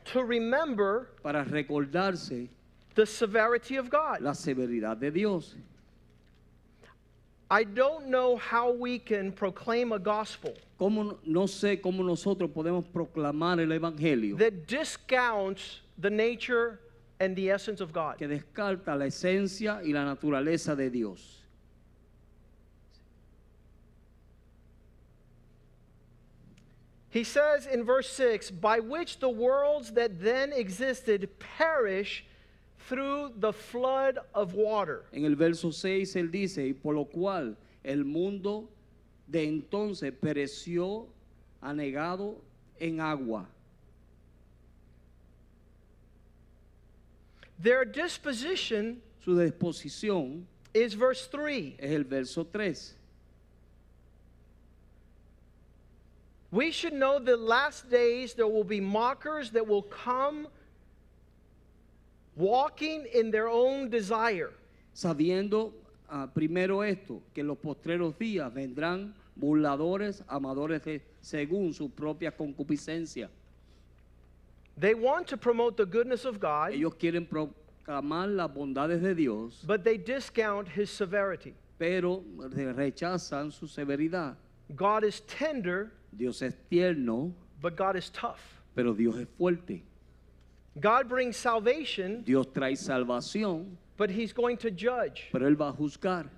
[0.06, 2.48] to remember para recordarse
[2.96, 4.22] the severity of God.
[4.22, 5.56] la severidad de Dios.
[7.50, 12.86] I don't know how we can proclaim a gospel ¿Cómo, no sé cómo nosotros podemos
[12.86, 16.80] proclamar el Evangelio that discounts the nature
[17.20, 18.18] and the essence of God.
[18.18, 21.41] que descarta la esencia y la naturaleza de Dios.
[27.12, 32.26] He says in verse 6 by which the worlds that then existed perish
[32.88, 35.04] through the flood of water.
[35.14, 38.70] En el verso 6 él dice, y por lo cual el mundo
[39.28, 41.08] de entonces pereció
[41.62, 42.36] anegado
[42.80, 43.46] en agua.
[47.60, 51.76] Their disposition Su disposición is verse 3.
[51.78, 52.96] es el verso 3.
[56.52, 60.48] We should know the last days there will be mockers that will come
[62.36, 64.52] walking in their own desire.
[64.94, 65.72] Sabiendo
[66.10, 73.30] ah, primero esto, que los postreros días vendrán burladores, amadores de según su propia concupiscencia.
[74.78, 79.64] They want to promote the goodness of God, Ellos quieren proclamar las bondades de Dios,
[79.66, 81.54] but they discount his severity.
[81.78, 82.24] pero
[82.76, 84.36] rechazan su severidad.
[84.76, 88.42] God is tender, Dios es tierno, but God is tough.
[88.76, 89.82] pero Dios es fuerte.
[90.80, 95.30] God brings salvation, Dios trae salvación, but he's going to judge.
[95.32, 96.30] pero Él va a juzgar.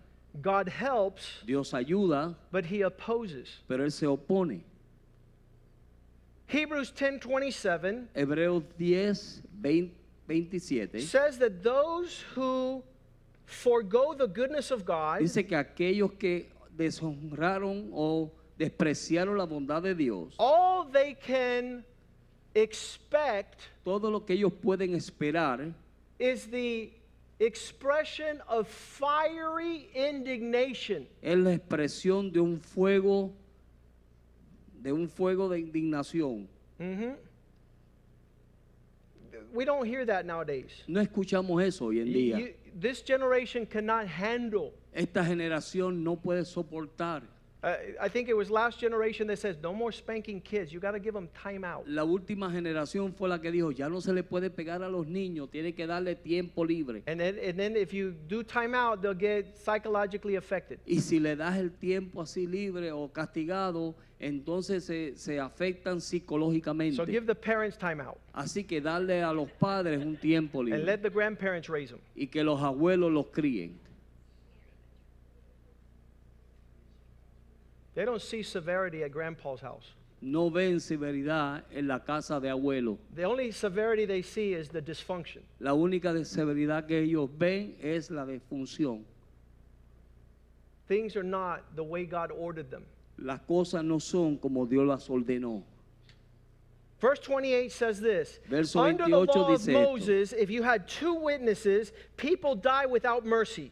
[0.41, 3.61] God helps, Dios ayuda, but he opposes.
[3.67, 4.61] pero Él se opone.
[6.47, 9.91] Hebrews 10:27 Hebreos 10, 20,
[10.27, 12.83] 27 says that those who
[13.45, 18.31] forego the goodness of God dice que aquellos que deshonraron o
[18.63, 21.83] despreciaron la bondad de Dios, all they can
[22.55, 25.73] expect todo lo que ellos pueden esperar
[26.19, 26.91] is the
[27.39, 33.31] expression of fiery indignation es la expresión de un fuego,
[34.81, 36.47] de un fuego de indignación.
[36.79, 37.15] Mhm.
[39.51, 40.71] We don't hear that nowadays.
[40.87, 42.39] No escuchamos eso hoy en día.
[42.39, 44.73] you- this generation cannot handle.
[44.93, 47.23] Esta generación no puede soportar.
[47.63, 50.73] Uh, I think it was last generation that says, no more spanking kids.
[50.73, 51.87] You got to give them time out.
[51.87, 55.07] La última generación fue la que dijo, ya no se le puede pegar a los
[55.07, 57.03] niños, tiene que darle tiempo libre.
[57.07, 60.79] And then, and then if you do time out, they'll get psychologically affected.
[60.85, 66.07] Y si le das el tiempo así libre o castigado, entonces se, se afectan So
[66.17, 67.05] psicológicamente.
[67.05, 70.83] give the parents time out Así que darle a los padres un tiempo and libre
[70.85, 71.99] let the grandparents raise them.
[72.15, 73.79] y que los abuelos los críen.
[77.95, 79.93] They don't see severity at grandpa's house.
[80.21, 82.97] No ven severidad en la casa de abuelo.
[83.13, 85.41] The only severity they see is the dysfunction.
[85.59, 89.03] La única severidad que ellos ven es la disfunción.
[90.87, 92.85] Things are not the way God ordered them.
[93.17, 95.61] Las cosas no son como Dios las ordenó.
[96.99, 99.73] Verse 28 says this Verso Under the law of dice esto.
[99.73, 103.71] Moses, if you had two witnesses, people die without mercy.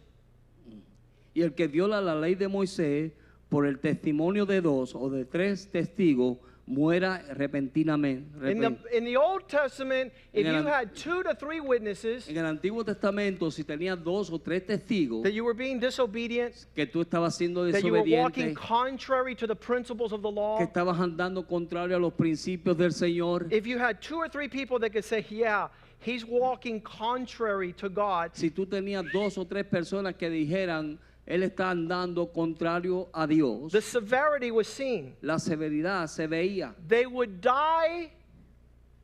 [1.33, 3.11] Y el que viola la ley de Moisés
[3.51, 8.49] por el testimonio de dos o de tres testigos muera repentinamente.
[8.49, 12.29] In the, in the Old Testament, if En el you had two to three witnesses
[12.29, 16.65] En el Antiguo Testamento, si tenías dos o tres testigos that you were being disobedient,
[16.73, 20.31] que tú estabas siendo that you were walking desobediente, contrary to the principles of the
[20.31, 24.29] law, que estabas andando contrario a los principios del Señor, if you had two or
[24.29, 25.67] three people that could say, yeah,
[25.99, 31.43] he's walking contrary to God, si tú tenías dos o tres personas que dijeran, Él
[31.43, 35.15] está andando contrario a Dios, the severity was seen.
[35.21, 36.73] la severidad se veía.
[36.87, 38.11] They would die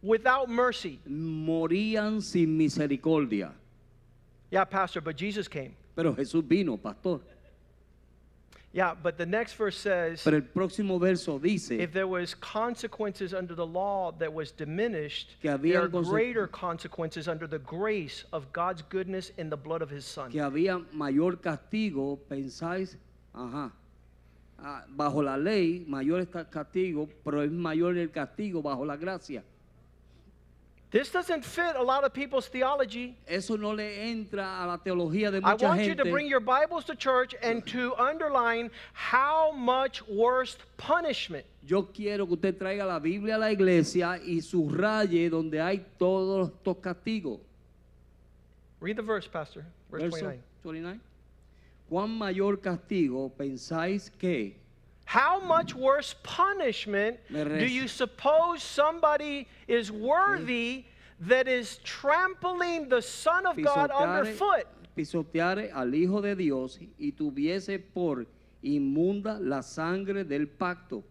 [0.02, 1.00] without mercy.
[1.08, 3.52] Morían sin misericordia.
[4.50, 5.76] Yeah, Pastor, but Jesus came.
[5.96, 7.22] Pero Jesús vino, pastor.
[8.78, 13.34] Yeah, but the next verse says, Pero el próximo verso dice if there was consequences
[13.34, 18.84] under the law that was diminished, there are greater consequences under the grace of God's
[18.84, 20.30] goodness in the blood of his son.
[20.30, 22.98] que había mayor castigo, pensáis,
[23.34, 23.72] ajá,
[24.60, 29.44] ah, bajo la ley, mayor castigo, pero es mayor el castigo bajo la gracia.
[30.90, 33.18] This doesn't fit a lot of people's theology.
[33.28, 36.04] Eso no le entra a la teología de I mucha want you gente.
[36.04, 41.46] to bring your Bibles to church and to underline how much worse punishment.
[41.66, 46.52] Yo quiero que usted traiga la Biblia a la iglesia y subraye donde hay todos
[46.52, 47.40] estos castigos.
[48.80, 49.66] Read the verse, Pastor.
[49.92, 50.42] Verse Verso 29.
[50.64, 51.00] 29.
[51.90, 54.56] ¿Cuán mayor castigo pensáis que?
[55.08, 60.84] How much worse punishment do you suppose somebody is worthy
[61.22, 64.68] that is trampling the Son of God underfoot?
[64.98, 68.26] pisoteare al Hijo de Dios y tuviese por
[68.62, 71.02] inmunda la sangre del pacto,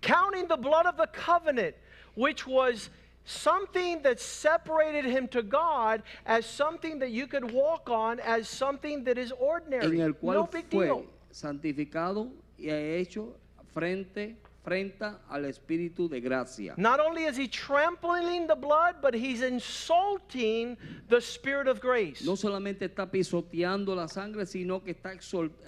[0.00, 1.76] Counting the blood of the covenant,
[2.16, 2.90] which was
[3.24, 9.04] something that separated him to God, as something that you could walk on, as something
[9.04, 10.00] that is ordinary.
[10.00, 11.04] en el cual no big fue deal.
[11.30, 13.36] santificado y hecho
[13.74, 16.74] frente frente al Espíritu de gracia.
[16.78, 20.76] Not only is he trampling the blood, but he's insulting
[21.08, 22.24] the Spirit of grace.
[22.24, 25.12] No solamente está pisoteando la sangre, sino que está,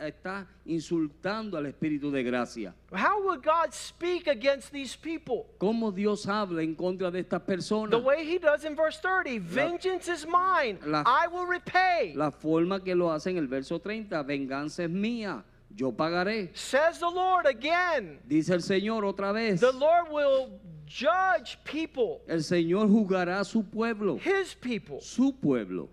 [0.01, 2.75] está insultando al Espíritu de gracia.
[2.91, 5.47] How would God speak against these people?
[5.59, 7.91] ¿Cómo Dios habla en contra de estas personas?
[7.91, 12.15] The way he does in verse 30 Vengeance is mine, La- I will repay.
[12.15, 15.45] La forma que lo hace en el verso 30, venganza es mía,
[15.77, 16.51] yo pagaré.
[16.55, 18.19] Says the Lord again.
[18.27, 19.61] Dice el Señor otra vez.
[19.61, 25.01] The Lord will judge people, El Señor juzgará a su pueblo, his people.
[25.01, 25.89] su pueblo.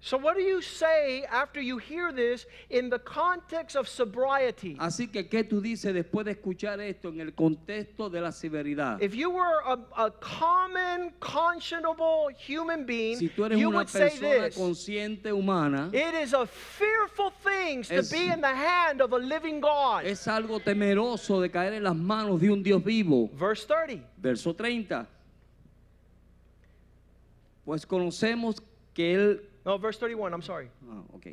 [0.00, 4.76] So, what do you say after you hear this in the context of sobriety?
[4.78, 9.02] Así que, ¿qué tú dices después de escuchar esto en el contexto de la severidad?
[9.02, 13.88] If you were a, a common, conscionable human being, Si tú eres you una would
[13.88, 19.12] say this consciente humana, It is a fearful thing to be in the hand of
[19.12, 20.04] a living God.
[20.04, 23.28] es algo temeroso de caer en las manos de un Dios vivo.
[23.34, 24.04] Verse 30.
[24.16, 25.08] Verso 30.
[27.64, 28.62] Pues conocemos
[28.94, 30.68] que Él No, verse 31, I'm sorry.
[30.90, 31.26] Ah, ok.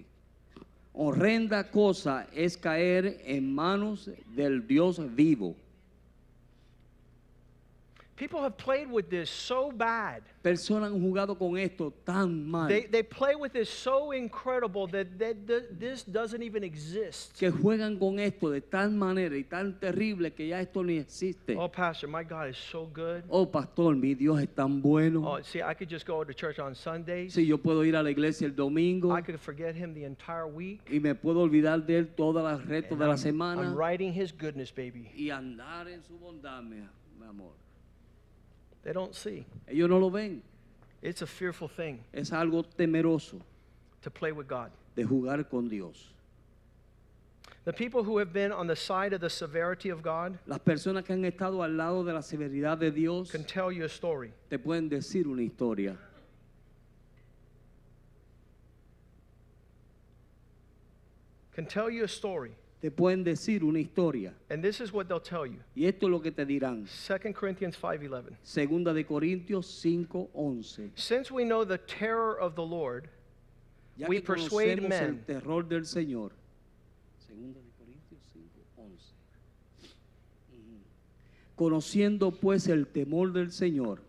[0.94, 5.56] Horrenda cosa es caer en manos del Dios vivo.
[8.18, 10.24] People have played with this so bad.
[10.42, 15.20] Personas han jugado con esto tan mal They, they play with this so incredible that,
[15.20, 17.38] that, that this doesn't even exist.
[17.38, 21.58] que juegan con esto de tal manera y tan terrible que ya esto ni existe.
[21.58, 23.24] Oh, Pastor, my God is so good.
[23.28, 25.28] Oh, pastor, mi Dios es tan bueno.
[25.28, 27.34] Oh, see, I could just go to church on Sundays.
[27.34, 30.48] Si yo puedo ir a la iglesia el domingo I could forget him the entire
[30.48, 30.80] week.
[30.90, 34.14] y me puedo olvidar de él todas las restos And de la semana I'm writing
[34.14, 35.12] his goodness, baby.
[35.18, 36.78] y andar en su bondad, mi
[37.28, 37.52] amor.
[38.86, 39.46] They don't see.
[39.68, 40.42] Ellos no lo ven.
[41.02, 43.42] It's a fearful thing Es algo temeroso
[44.04, 44.72] to play with God.
[44.96, 46.12] de jugar con Dios.
[47.66, 51.04] The people who have been on the side of the severity of God Las personas
[51.04, 54.32] que han estado al lado de la severidad de Dios can tell you a story.
[54.52, 55.98] te pueden decir una historia.
[61.54, 62.52] Can tell you a story.
[62.86, 64.32] Te pueden decir una historia.
[64.48, 65.58] And this is what they'll tell you.
[65.76, 66.86] Y esto es lo que te dirán.
[66.86, 68.38] 2 Corinthians 5:11.
[68.44, 70.92] Segunda de Corintios 5:11.
[70.94, 73.10] Since we know the terror of the Lord,
[73.98, 75.04] Ya We persuade men.
[75.04, 76.34] el terror del Señor.
[77.26, 79.16] Segunda de Corintios 5:11.
[80.52, 80.78] Ujú.
[81.56, 84.00] Conociendo pues el temor del Señor,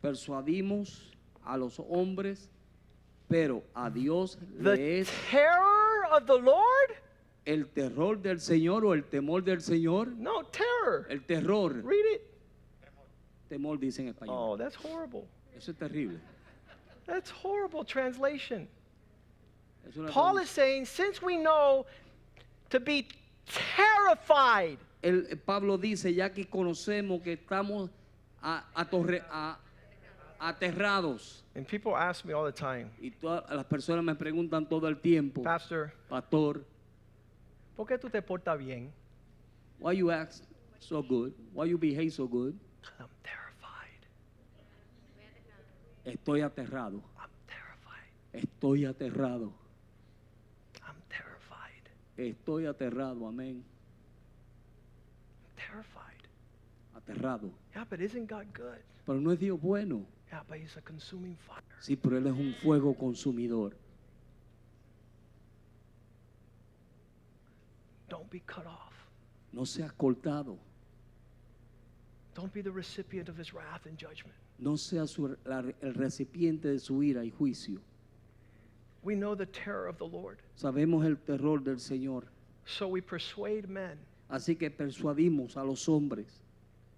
[0.00, 1.10] persuadimos
[1.42, 2.48] a los hombres,
[3.26, 7.03] pero a Dios le the es terror of the Lord?
[7.44, 10.08] El terror del Señor o el temor del Señor.
[10.08, 11.06] No, terror.
[11.08, 11.82] El terror.
[11.84, 12.22] Read it.
[13.48, 14.34] Temor dice en español.
[14.36, 15.26] Oh, that's horrible.
[15.56, 16.18] Eso es terrible.
[17.06, 18.66] That's horrible translation.
[20.10, 21.84] Paul is saying, since we know
[22.70, 23.06] to be
[23.46, 27.90] terrified, El- eh, Pablo dice, ya que conocemos que estamos
[28.42, 29.58] a- atorre- a-
[30.40, 34.88] aterrados, and people ask me all the time, y todas las personas me preguntan todo
[34.88, 36.64] el tiempo, Pastor, Pastor,
[37.76, 38.92] ¿por qué tú te portas bien?
[39.78, 40.40] why you act
[40.80, 41.32] so good?
[41.52, 42.58] Why you behave so good?
[42.98, 44.06] I'm terrified.
[46.04, 48.10] Estoy aterrado, I'm terrified.
[48.32, 49.52] estoy aterrado,
[50.86, 51.88] I'm terrified.
[52.16, 53.64] estoy aterrado, amén,
[55.56, 56.28] Terrified.
[56.94, 57.50] aterrado.
[57.74, 58.82] Yeah, but isn't God good?
[59.06, 61.62] Pero no es Dios bueno, Yeah, but He's a consuming fire.
[61.80, 63.76] sí, pero Él es un fuego consumidor.
[68.08, 68.92] Don't be cut off.
[69.52, 70.58] No seas cortado,
[72.34, 74.34] Don't be the recipient of His wrath and judgment.
[74.58, 77.80] no seas su- la- el recipiente de su ira y juicio.
[79.02, 80.38] We know the terror of the Lord.
[80.56, 82.24] Sabemos el terror del Señor.
[82.66, 83.98] So we persuade men.
[84.30, 86.40] Así que persuadimos a los hombres,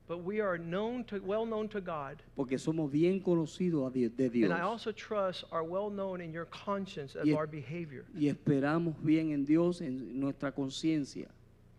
[0.08, 2.22] But we are known to, well known to God.
[2.36, 4.50] porque somos bien conocidos de Dios.
[4.50, 7.36] And I also trust are well known in your conscience of Yeah.
[7.36, 8.04] our behavior.
[8.14, 11.28] Y esperamos bien en Dios, en nuestra conciencia.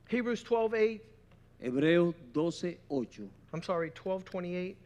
[0.10, 1.02] Hebrews 12, 8.
[1.62, 3.30] Hebreos 12, 8.
[3.54, 4.78] I'm sorry, 12, 28.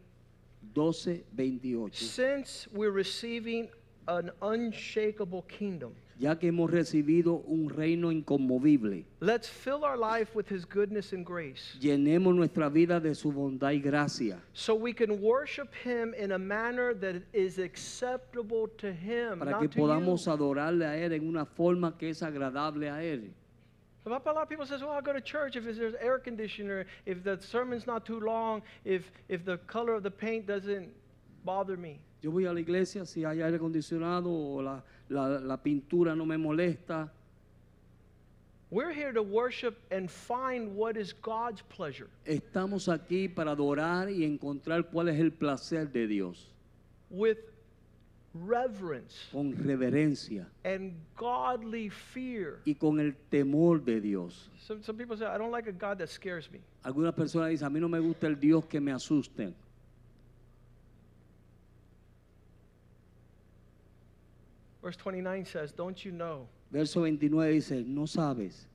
[0.74, 1.94] 12, 28.
[1.94, 3.68] Since we're receiving
[4.06, 10.46] an unshakable kingdom, Ya que hemos recibido un reino inconmovible, let's fill our life with
[10.48, 15.20] his goodness and grace llenemos nuestra vida de su bondad y gracia, so we can
[15.20, 20.26] worship him in a manner that is acceptable to him, para not que to podamos
[20.26, 20.32] you.
[20.32, 23.32] adorarle a Él en una forma que es agradable a Él.
[24.04, 27.22] A lot of people says, "Well, I go to church if there's air conditioner, if
[27.22, 30.88] the sermon's not too long, if if the color of the paint doesn't
[31.44, 34.82] bother me." Yo voy a la iglesia si hay aire acondicionado o la,
[35.12, 37.10] la- la pintura no me molesta.
[38.70, 42.08] We're here to worship and find what is God's pleasure.
[42.24, 46.50] Estamos aquí para adorar y encontrar cuál es el placer de Dios,
[47.10, 47.36] with
[48.34, 52.60] reverence con reverencia and godly fear.
[52.64, 54.48] y con el temor de Dios.
[54.66, 56.60] Some, some people say, I don't like a God that scares me.
[56.82, 59.54] Algunas personas dicen, a mí no me gusta el Dios que me asusten.
[64.82, 68.66] Verse 29 says, Don't you know Verso 29 dice, no sabes,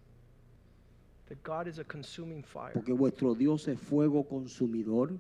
[1.28, 2.72] that God is a consuming fire?
[2.74, 5.12] porque vuestro Dios es fuego consumidor.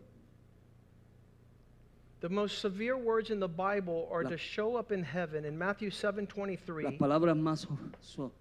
[2.19, 5.57] The most severe words in the Bible are La- to show up in heaven in
[5.57, 8.31] Matthew 7 Las 23, palabras más ho- so-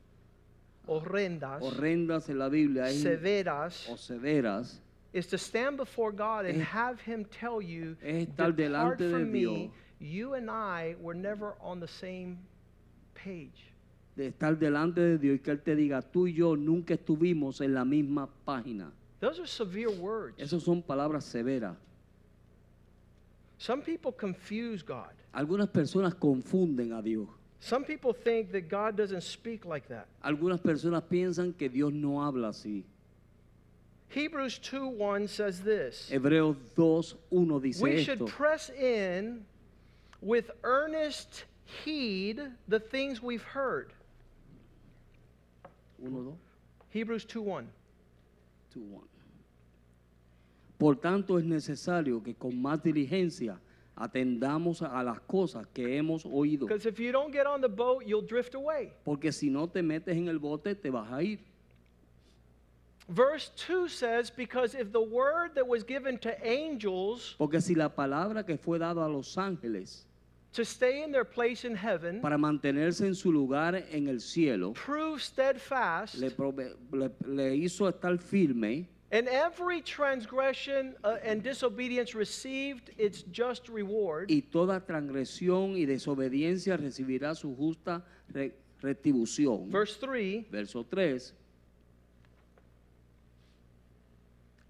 [0.88, 4.78] horrendas, horrendas en la Biblia es- severas, o severas
[5.12, 8.98] is to stand before God and Es- have Him tell you, es estar Depart delante
[9.04, 9.70] de from me, Dios.
[9.98, 12.38] You and I were never on the same
[13.14, 13.72] page.
[14.16, 17.60] de estar delante de Dios y que Él te diga, tú y yo nunca estuvimos
[17.60, 18.90] en la misma página.
[19.20, 20.38] Those are severe words.
[20.38, 21.76] Esas son palabras severas.
[23.58, 25.12] Some people confuse God.
[25.32, 27.28] Algunas personas confunden a Dios.
[27.60, 30.06] Some people think that God doesn't speak like that.
[30.22, 32.84] Algunas personas piensan que Dios no habla así.
[34.08, 39.44] Hebrews 2:1 says this Hebreos 2, 1 dice We should press in
[40.26, 41.44] with earnest
[41.84, 43.92] heed the things we've heard.
[46.04, 46.36] Uno,
[46.90, 47.68] Hebrews 2 1.
[48.72, 49.08] two, one.
[50.78, 53.58] Por tanto, es necesario que con más diligencia
[53.96, 56.66] atendamos a las cosas que hemos oído.
[56.66, 58.92] Because if you don't get on the boat, you'll drift away.
[59.04, 61.38] Porque si no te metes en el bote, te vas a ir.
[63.08, 67.88] Verse 2 says, Because if the word that was given to angels Porque si la
[67.88, 70.05] palabra que fue dada a los ángeles
[70.56, 74.72] to stay in their place in heaven para mantenerse en su lugar en el cielo,
[74.72, 82.14] proved steadfast, le, prove- le- le hizo estar firme and every transgression uh, and disobedience
[82.14, 88.02] received its just reward, y toda transgresión y desobediencia recibirá su justa
[88.32, 88.52] re-
[88.82, 89.70] retribución.
[89.70, 91.32] verse 3 Verso 3.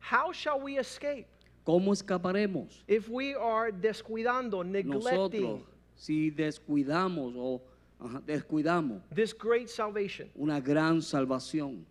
[0.01, 1.27] How shall we escape
[1.65, 5.61] ¿Cómo escaparemos if we are descuidando, neglecting nosotros
[5.97, 7.61] si descuidamos o
[7.99, 10.29] ajá, descuidamos this great salvation?
[10.37, 11.85] una gran salvación?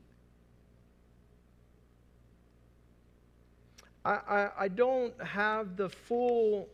[4.05, 6.67] I, I, I don't have the full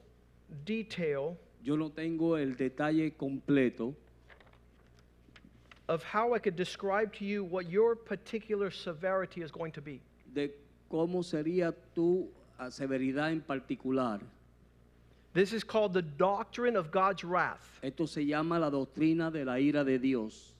[0.65, 3.95] detail Yo no tengo el detalle completo
[5.87, 10.01] of how I could describe to you what your particular severity is going to be.
[10.33, 10.51] de
[10.89, 14.19] cómo sería tu ah, severidad en particular.
[15.33, 17.79] This is called the doctrine of God's wrath.
[17.81, 20.53] Esto se llama la doctrina de la ira de Dios.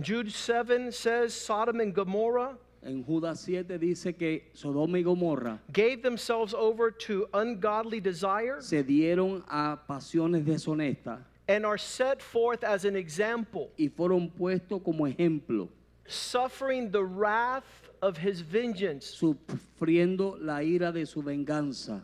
[0.00, 6.02] Jude 7 says Sodom and Gomorrah En Judas 7 dice que Sodoma y Gomorra gave
[6.02, 11.18] themselves over to ungodly desire se dieron a pasiones deshonestas
[11.48, 15.68] and are set forth as an example, y fueron puestos como ejemplo,
[16.06, 19.04] suffering the wrath of his vengeance.
[19.04, 22.00] sufriendo la ira de su venganza.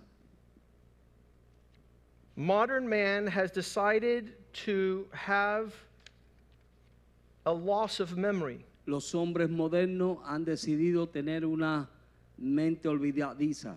[2.36, 4.34] Modern man has decided
[4.64, 5.74] to have
[7.46, 8.64] a loss of memory.
[8.86, 11.88] Los hombres modernos han decidido tener una
[12.38, 13.74] mente olvidadiza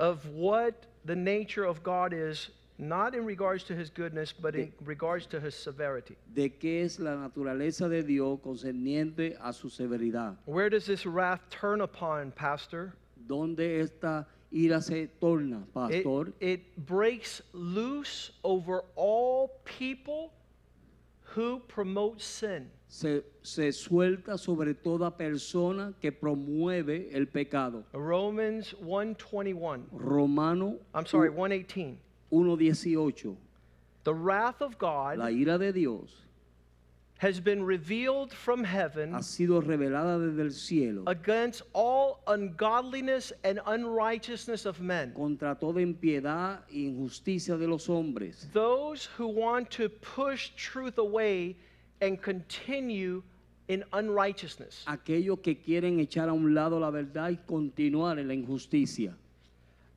[0.00, 4.72] of what the nature of God is, not in regards to his goodness, but in
[4.84, 6.16] regards to his severity.
[6.34, 10.36] de qué es la naturaleza de Dios concerniente a su severidad.
[10.46, 12.94] Where does this wrath turn upon, Pastor?
[13.28, 16.32] ¿Dónde esta ira se torna, It, pastor?
[16.40, 20.32] it breaks loose over all people
[21.34, 22.68] who promote sin.
[22.88, 27.84] se, se suelta sobre toda persona que promueve el pecado.
[27.92, 29.84] Romans 1:21.
[29.92, 31.98] Romano I'm sorry, 118.
[32.32, 33.36] 1.18.
[34.04, 36.10] The wrath of La God ira de Dios
[37.20, 43.60] has been revealed from heaven ha sido revelada desde el cielo against all ungodliness and
[43.66, 45.12] unrighteousness of men.
[45.12, 51.56] contra toda impiedad e injusticia de los hombres, Those who want to push truth away
[52.00, 53.22] and continue
[53.68, 54.84] in unrighteousness.
[54.86, 59.14] aquellos que quieren echar a un lado la verdad y continuar en la injusticia.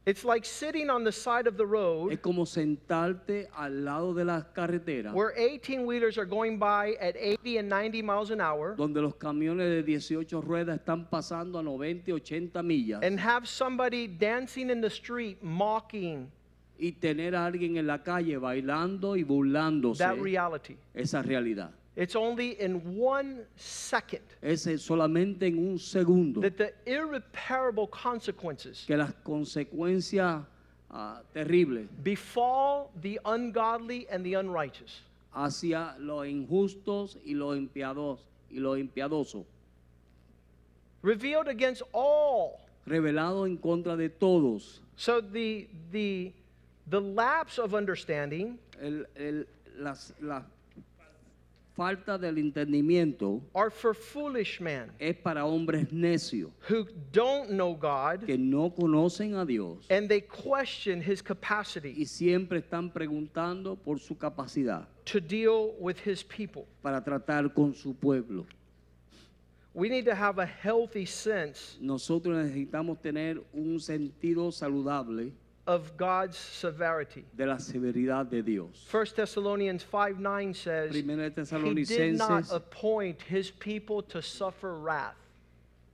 [0.05, 4.25] It's like sitting on the side of the Es road como sentarte al lado de
[4.25, 8.75] las carreteras where 18 wheelers are going by at 80 and 90 miles an hour
[8.75, 13.47] donde los camiones de 18 ruedas están pasando a 90 y 80 millas and have
[13.47, 16.29] somebody dancing in the street mocking
[16.77, 20.75] y tener a alguien en la calle bailando y burlándose that reality.
[20.93, 21.71] esa realidad.
[21.95, 28.97] It's only in one second Es solamente en un segundo that the irreparable consequences que
[28.97, 30.43] las consecuencias
[30.89, 35.01] ah, terribles befall the ungodly and the unrighteous.
[35.35, 38.19] hacia los injustos y los impiados
[38.51, 39.45] y los impiadosos,
[41.03, 44.79] Revealed against all revelado en contra de todos.
[44.95, 46.31] So the the
[46.87, 49.45] the lapse of understanding El- el-
[49.77, 50.41] las- la
[51.75, 58.25] falta del entendimiento are for foolish men es para hombres necios who don't know God
[58.25, 63.99] que no conocen a Dios and they question his capacity y siempre están preguntando por
[63.99, 66.65] su capacidad to deal with his people.
[66.81, 68.45] para tratar con su pueblo.
[69.73, 75.31] We need to have a healthy sense Nosotros necesitamos tener un sentido saludable
[75.65, 77.25] of God's severity.
[77.35, 78.85] de la severidad de Dios.
[78.91, 81.31] 1 Thessalonians 5 9 says, Primera
[81.77, 85.15] He did not appoint his people to suffer wrath.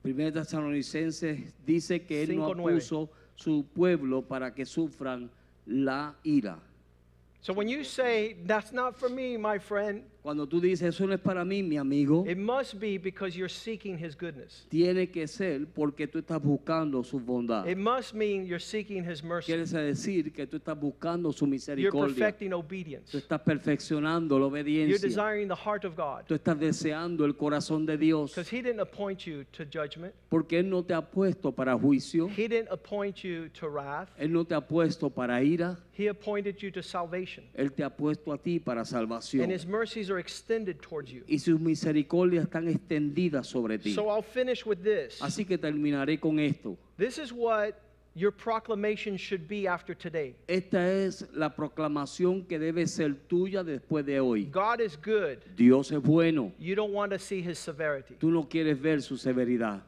[0.02, 2.62] Primera de Tesalonicenses dice que él no 5:9.
[2.62, 5.30] puso su pueblo para que sufran
[5.66, 6.58] la ira.
[7.42, 11.14] So when you say, That's not for me, my friend, Cuando tú dices eso no
[11.14, 14.66] es para mí, mi amigo, it must be because you're seeking his goodness.
[14.68, 17.66] tiene que ser porque tú estás buscando su bondad.
[17.66, 19.46] It must mean you're seeking his mercy.
[19.46, 22.14] Quiere decir que tú estás buscando su You're misericordia.
[22.14, 23.10] perfecting obedience.
[23.10, 24.98] Tú estás perfeccionando la You're obediencia.
[25.08, 26.26] desiring the heart of God.
[26.26, 28.32] Tú estás deseando el corazón de Dios.
[28.32, 30.12] Because he didn't appoint you to judgment.
[30.28, 32.28] Porque Él no te ha puesto para juicio.
[32.28, 34.08] He didn't appoint you to wrath.
[34.18, 35.78] Él no te ha puesto para ira.
[36.00, 37.44] He appointed you to salvation.
[37.54, 39.42] Él te ha puesto a ti para salvación.
[39.42, 41.24] And his mercies are extended towards you.
[41.28, 43.92] Y sus misericordias están extendidas sobre ti.
[43.92, 45.20] So I'll finish with this.
[45.20, 46.78] Así que terminaré con esto.
[46.96, 47.78] This is what
[48.14, 50.34] your proclamation should be after today.
[50.48, 54.44] Esta es la proclamación que debe ser tuya después de hoy.
[54.44, 55.38] God is good.
[55.54, 56.50] Dios es bueno.
[56.58, 58.14] You don't want to see his severity.
[58.14, 59.82] Tú no quieres ver su severidad.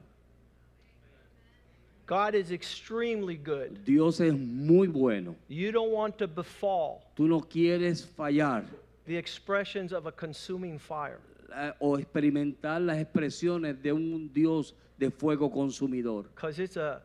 [2.13, 3.85] God is extremely good.
[3.87, 5.35] Dios es muy bueno.
[5.49, 8.65] You don't want to befall Tú no quieres fallar
[9.07, 11.21] the expressions of a consuming fire.
[11.57, 16.25] eh, o experimentar las expresiones de un Dios de fuego consumidor.
[16.35, 17.01] Because it's a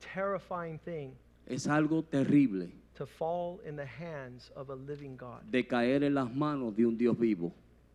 [0.00, 1.12] terrifying thing
[1.46, 5.40] Es algo terrible to fall in the hands of a living God.
[5.50, 7.52] de caer en las manos de un Dios vivo.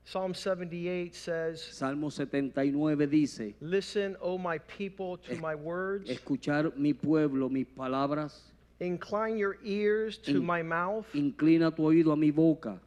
[0.10, 6.10] Psalm 78 says, Salmo 79 dice, Listen, O my people, to my words.
[6.10, 8.32] escuchar mi pueblo, mis palabras,
[8.80, 11.06] Incline your ears to In- my mouth.
[11.14, 12.80] inclina tu oído a mi boca.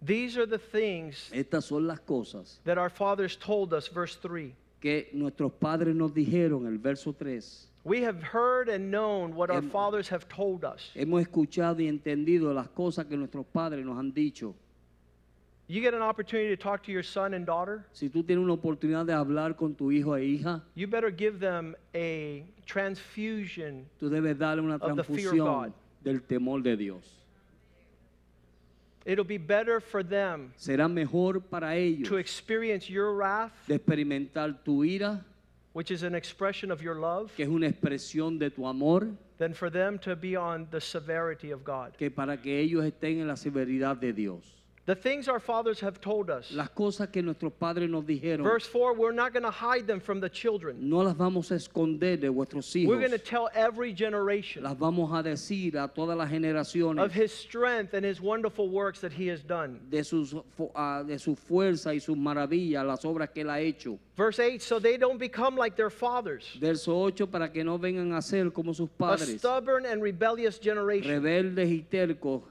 [0.00, 4.54] These are the things Estas son las cosas that our fathers told us, verse 3.
[4.80, 7.66] que nuestros padres nos dijeron, el verso 3.
[7.84, 10.90] We have heard and known what our Hem- fathers have told us.
[10.94, 14.54] Hemos escuchado y entendido las cosas que nuestros padres nos han dicho.
[15.66, 18.52] You get an opportunity to talk to your son and daughter, Si tú tienes una
[18.54, 23.86] oportunidad de hablar con tu hijo e hija, you better give them a transfusion.
[23.98, 25.72] tú debes darle una Of the fear of transfusión God.
[26.02, 27.02] del temor de Dios.
[29.06, 34.62] It'll be better for them Será mejor para ellos to experience your wrath, de experimentar
[34.64, 35.24] tu ira,
[35.72, 39.08] which is an expression of your love, que es una expresión de tu amor,
[39.38, 41.94] than for them to be on the severity of God.
[41.98, 44.60] que para que ellos estén en la severidad de Dios.
[44.86, 46.50] The things our fathers have told us.
[46.52, 49.98] Las cosas que nuestros padres nos dijeron, Verse 4 we're not going to hide them
[49.98, 50.76] from the children.
[50.78, 55.10] no las vamos a esconder de vuestros We're going to tell every generation Las vamos
[55.12, 59.26] a decir a todas las generaciones of his strength and his wonderful works that he
[59.28, 59.80] has done.
[59.88, 60.34] de, sus,
[60.74, 63.98] ah, de su fuerza y sus maravillas, las obras que él ha hecho.
[64.16, 68.14] Verse 8 so they don't become like their fathers, Verso 8, para que no vengan
[68.14, 71.10] a ser como sus a stubborn and rebellious generation.
[71.10, 72.42] rebeldes y tercos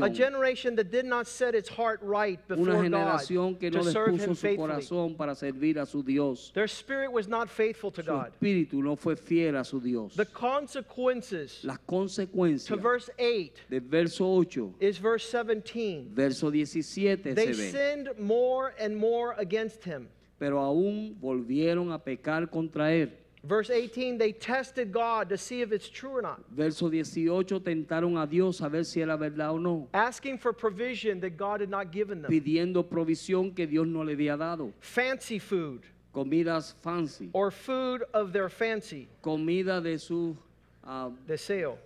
[0.00, 3.82] A generation that did not set its heart right Una before God generación que no
[3.82, 4.56] to serve him dispuso su faithfully.
[4.56, 6.50] corazón para servir a su Dios.
[6.54, 8.32] Their spirit was not faithful to Su God.
[8.40, 10.14] espíritu no fue fiel a su Dios.
[10.16, 16.08] The consequences Las to consecuencias verse 8 del verso 8, is verse 17.
[16.14, 17.70] verso 17 They se ve.
[17.70, 20.08] sinned more and more against him.
[20.38, 23.12] Pero aún volvieron a pecar contra él.
[23.44, 27.26] Verse 18, they tested God to see if it's true or not, Verso 18,
[27.60, 31.60] tentaron a Dios a ver si era verdad o no, asking for provision that God
[31.60, 32.30] had not given them.
[32.30, 34.72] pidiendo provisión que Dios no le había dado.
[34.80, 35.82] Fancy food
[36.14, 40.36] Comidas fancy, or food of their fancy, comida de sus
[40.84, 41.78] ah, deseo.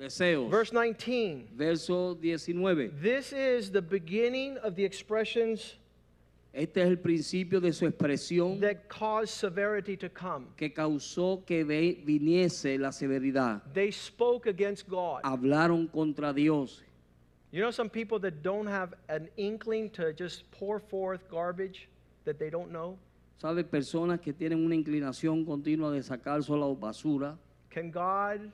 [0.00, 0.50] deseos.
[0.50, 5.74] Verse 19, Verso 19, this is the beginning of the expressions
[6.54, 10.46] este es el principio de su expresión that cause severity to come.
[10.56, 13.62] que causó que viniese la severidad.
[13.72, 15.22] They spoke against God.
[15.24, 16.82] Hablaron contra Dios.
[17.50, 21.88] You know some people that don't have an inkling to just pour forth garbage
[22.24, 22.98] that they don't know?
[23.38, 23.64] ¿Sabe?
[23.64, 27.36] Personas que tienen una inclinación continua de sacar solo basura.
[27.70, 28.50] Can God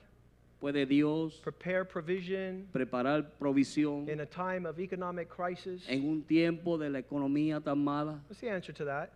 [0.61, 5.83] ¿Puede Dios prepare provision preparar provisión in a time of economic crisis?
[5.89, 8.21] en un tiempo de la economía tan mala?
[8.29, 9.09] What's the answer to that?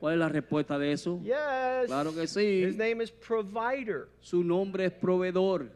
[0.00, 1.20] ¿Cuál es la respuesta de eso?
[1.22, 1.86] Yes.
[1.86, 2.64] Claro que sí.
[2.64, 4.08] His name is provider.
[4.20, 5.70] Su nombre es proveedor.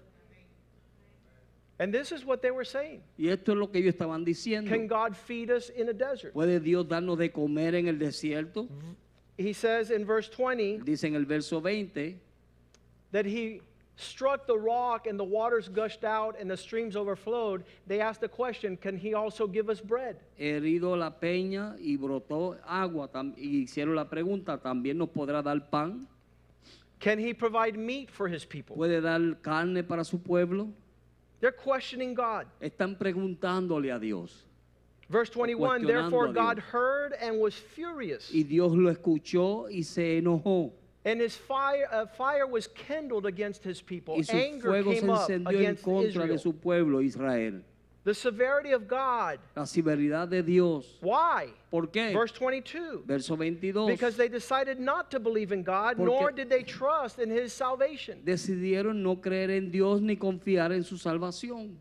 [1.78, 3.02] And this is what they were saying.
[3.16, 4.70] Y esto es lo que ellos estaban diciendo.
[4.70, 6.32] Can God feed us in a desert?
[6.32, 8.68] ¿Puede Dios darnos de comer en el desierto?
[9.36, 12.20] He says in verse 20 Dice en el verso 20
[13.12, 13.62] that he
[13.97, 17.64] struck the rock and the waters gushed out and the streams overflowed.
[17.86, 20.16] They asked the question, can he also give us bread?
[20.38, 23.09] herido la peña y brotó agua.
[23.36, 26.07] Y hicieron la pregunta, ¿también nos podrá dar pan?
[27.01, 28.76] Can he provide meat for his people?
[28.76, 30.68] ¿Puede dar carne para su pueblo?
[31.40, 32.47] They're questioning God.
[32.61, 34.47] Están preguntándole a Dios.
[35.09, 38.30] Verse 21 Therefore God heard and was furious.
[38.32, 40.72] Y Dios lo escuchó y se enojó.
[41.05, 44.14] And his fire, uh, fire was kindled against his people.
[44.16, 46.28] Y su Anger fuego se came up encendió en against contra Israel.
[46.28, 47.64] de su pueblo Israel.
[48.05, 49.38] The severity of God.
[49.55, 50.98] La severidad de Dios.
[51.00, 51.53] Why?
[51.70, 52.12] ¿Por qué?
[52.12, 53.05] Verse 22.
[53.07, 53.86] Verso 22.
[53.86, 57.53] Because they decided not to believe in God, Porque- nor did they trust in his
[57.53, 58.20] salvation.
[58.24, 61.78] Decidieron no creer en Dios ni confiar en su salvación.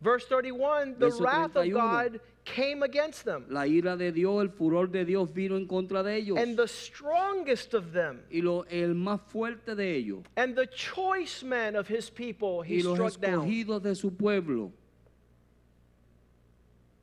[0.00, 4.48] Verse 31 The Verso wrath of God came against them, La ira de Dios, el
[4.48, 6.38] furor de Dios vino en contra de ellos.
[6.38, 11.42] and the strongest of them, y lo, el más fuerte de ellos and the choice
[11.42, 13.44] men of his people, he y los struck down.
[13.46, 14.72] escogidos de su pueblo.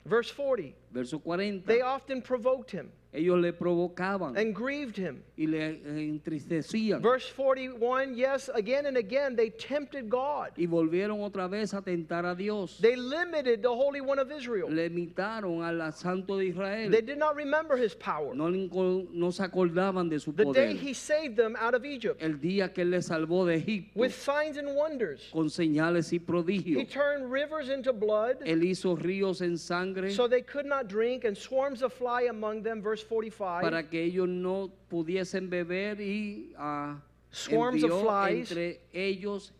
[0.05, 1.65] Verse 40 Verso 40.
[1.65, 5.23] They often provoked him ellos le provocaban and grieved him.
[5.37, 7.01] y le entristecían.
[7.01, 10.51] Verse 41 Yes, again and again they tempted God.
[10.57, 12.77] y volvieron otra vez a tentar a Dios.
[12.79, 14.69] They limited the Holy One of Israel.
[14.69, 16.91] le imitaron al Santo de Israel.
[16.91, 18.33] They did not remember his power.
[18.35, 22.39] no, no se acordaban de su The day he saved them out of Egypt el
[22.39, 25.29] día que él les salvó de Egipto with signs and wonders.
[25.31, 30.41] con señales y He turned rivers into blood Él hizo ríos en sangre so they
[30.41, 32.81] could not drink, and swarms of fly among them.
[32.81, 33.61] Verse 45.
[33.61, 36.97] para que ellos no pudiesen beber y ah,
[37.31, 38.51] Swarms of envió flies.
[38.51, 39.51] entre ellos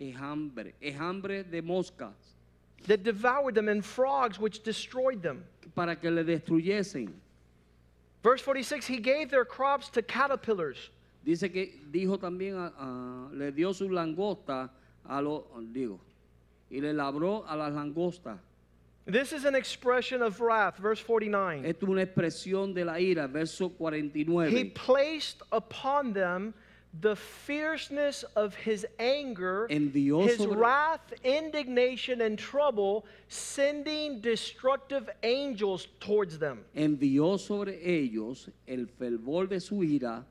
[0.00, 2.14] ejambre, ejambre de moscas
[2.86, 5.44] that devoured them, and frogs which destroyed them.
[5.74, 7.08] para que le destruyesen.
[8.22, 10.90] Verse 46 He gave their crops to caterpillars,
[11.24, 14.70] Dice que dijo también, a- le dio su langosta
[15.08, 15.42] a los,
[15.72, 15.98] digo,
[16.70, 18.38] y le labró a las langostas.
[19.04, 20.78] This is an expression of wrath.
[20.78, 21.64] Verse 49.
[21.64, 23.72] Esto es una expresión de la ira, verso
[24.48, 26.54] He placed upon them
[27.00, 35.88] the fierceness of his anger, Envió his sobre- wrath, indignation, and trouble, sending destructive angels
[35.98, 36.64] towards them.
[36.76, 40.24] Envió sobre ellos el fervor de su ira,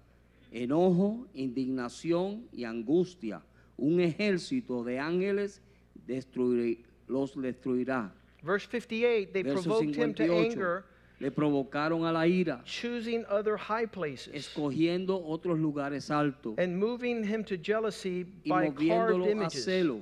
[0.54, 3.42] enojo, indignación y angustia.
[3.78, 5.60] Un ejército de ángeles
[6.08, 8.12] destruir- los destruirá.
[8.44, 10.86] Verse 58 They Verso provoked him to anger,
[11.20, 17.24] Le provocaron a la ira, choosing other high places, escogiendo otros lugares altos and moving
[17.24, 19.68] him to jealousy by carved images.
[19.68, 20.02] celo.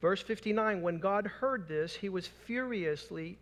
[0.00, 3.36] Verse 59 When God heard this, he was furiously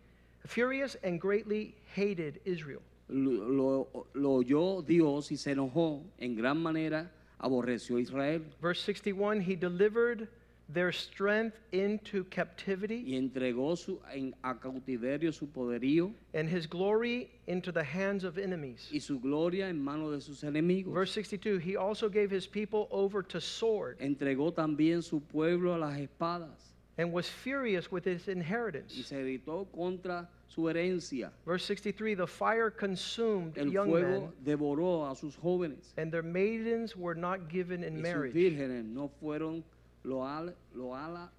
[0.47, 2.81] furious and greatly hated Israel.
[3.09, 7.09] Lo, lo- lo oyó Dios y se enojó en gran manera,
[7.39, 10.27] aborreció a Israel Verse 61 He delivered
[10.71, 17.29] their strength into captivity y entregó su, en- a cautiverio su poderío and his glory
[17.47, 18.87] into the hands of enemies.
[18.93, 20.93] y su gloria en manos de sus enemigos.
[20.93, 25.79] Verse 62 He also gave his people over to sword Entregó también su pueblo a
[25.79, 28.93] las espadas and was furious with his inheritance.
[28.95, 31.31] y se irritó contra su herencia.
[31.45, 36.21] Verse 63 The fire consumed El young men, fuego devoró a sus jóvenes and their
[36.23, 38.33] maidens were not given in y sus marriage.
[38.35, 39.63] vírgenes no fueron
[40.03, 41.29] loal- loala-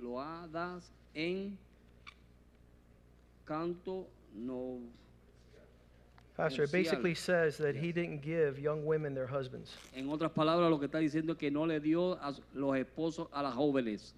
[0.00, 1.56] loadas en
[3.46, 4.78] canto no
[6.36, 9.74] Pastor, it basically says that he didn't give young women their husbands.
[9.96, 13.26] En otras palabras, lo que está diciendo es que no le dio a los esposos
[13.32, 14.12] a las jóvenes.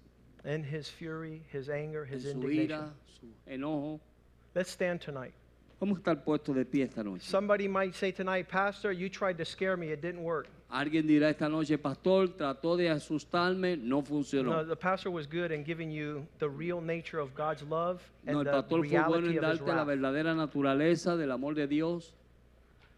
[0.45, 2.69] And his fury, his anger, En his su indignation.
[2.69, 3.99] ira, su enojo.
[4.53, 5.33] Let's stand tonight.
[5.79, 7.23] Vamos a estar puestos de pie esta noche.
[7.23, 10.47] Somebody might say tonight, Pastor, you tried to scare me, it didn't work.
[10.71, 14.65] Alguien dirá esta noche, pastor, trató de asustarme, no No, funcionó.
[14.65, 18.39] the pastor was good in giving you the real nature of God's love and No,
[18.39, 19.87] el the pastor fue bueno reality en of his darte la wrath.
[19.87, 22.13] verdadera naturaleza del amor de Dios.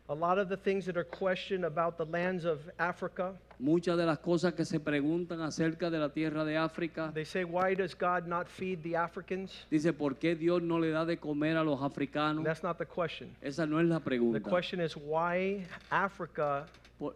[0.10, 4.06] A lot of the things that are questioned about the lands of Africa, Muchas de
[4.06, 7.12] las cosas que se preguntan acerca de la tierra de África.
[7.16, 9.66] they say, why does God not feed the Africans?
[9.72, 12.44] Dice, ¿por qué Dios no le da de comer a los africanos?
[12.44, 13.36] That's not the question.
[13.42, 14.42] Esa no es la The pregunta.
[14.48, 16.66] question is why Africa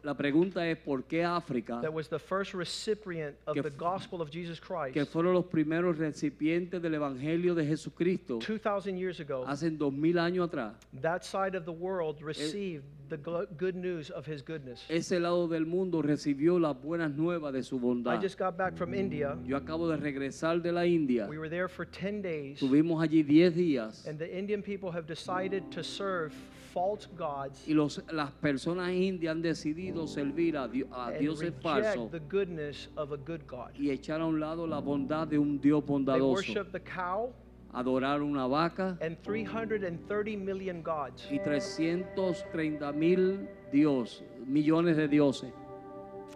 [0.03, 4.21] La pregunta es por qué África, that was the first recipient of Que the gospel
[4.21, 9.45] of Jesus Christ que fueron los primeros recipientes del Evangelio de Jesucristo 2,000 years ago,
[9.47, 14.25] hace dos mil años atrás, that side of the world received the good news of
[14.28, 14.84] his goodness.
[14.89, 18.21] ese lado del mundo recibió las buenas nuevas de su I bondad.
[18.21, 19.38] just got back from India.
[19.45, 21.28] Yo acabo de regresar de la India.
[21.30, 25.05] We were there for 10 days, Tuvimos allí 10 días and the Indian people have
[25.07, 26.34] decided to serve
[26.78, 31.53] false gods y los, las personas indias han decidido servir a, dio- a and dioses
[31.61, 33.71] falsos reject the goodness of a good God.
[33.75, 36.32] y echar a un lado la bondad de un Dios They bondadoso.
[36.34, 37.32] worship the cow
[37.73, 41.28] Adorar una vaca and 330 million gods.
[41.32, 45.51] y 330 mil Dios, millones de dioses.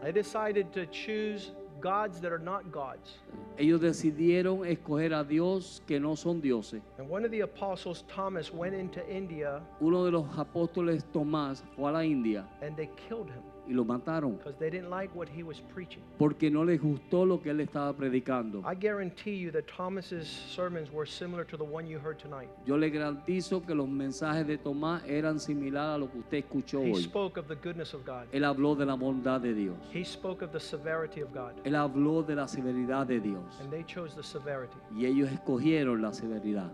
[0.04, 1.52] I decided to choose
[1.82, 3.20] gods that are not gods.
[3.58, 6.82] Ellos decidieron escoger a Dios que no son dioses.
[6.98, 11.90] And one of the apostles, Thomas, went into India Uno de los apóstoles Tomás fue
[11.90, 15.28] a la India and they killed him y lo mataron because they didn't like what
[15.30, 16.02] he was preaching.
[16.18, 18.60] porque no les gustó lo que él estaba predicando.
[18.66, 22.50] I guarantee you that Thomas's sermons were similar to the one you heard tonight.
[22.66, 26.84] Yo le garantizo que los mensajes de Tomás eran similares a lo que usted escuchó
[26.84, 27.04] He hoy.
[27.04, 28.26] spoke of the goodness of God.
[28.32, 29.78] Él habló de la bondad de Dios.
[29.94, 31.54] He spoke of the severity of God.
[31.64, 33.44] Él habló de la severidad de Dios.
[33.62, 34.78] And they chose the severity.
[34.96, 36.72] Y ellos escogieron la severidad.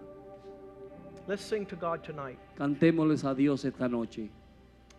[1.28, 2.40] Let's sing to God tonight.
[2.56, 4.30] Cantémosles a Dios esta noche.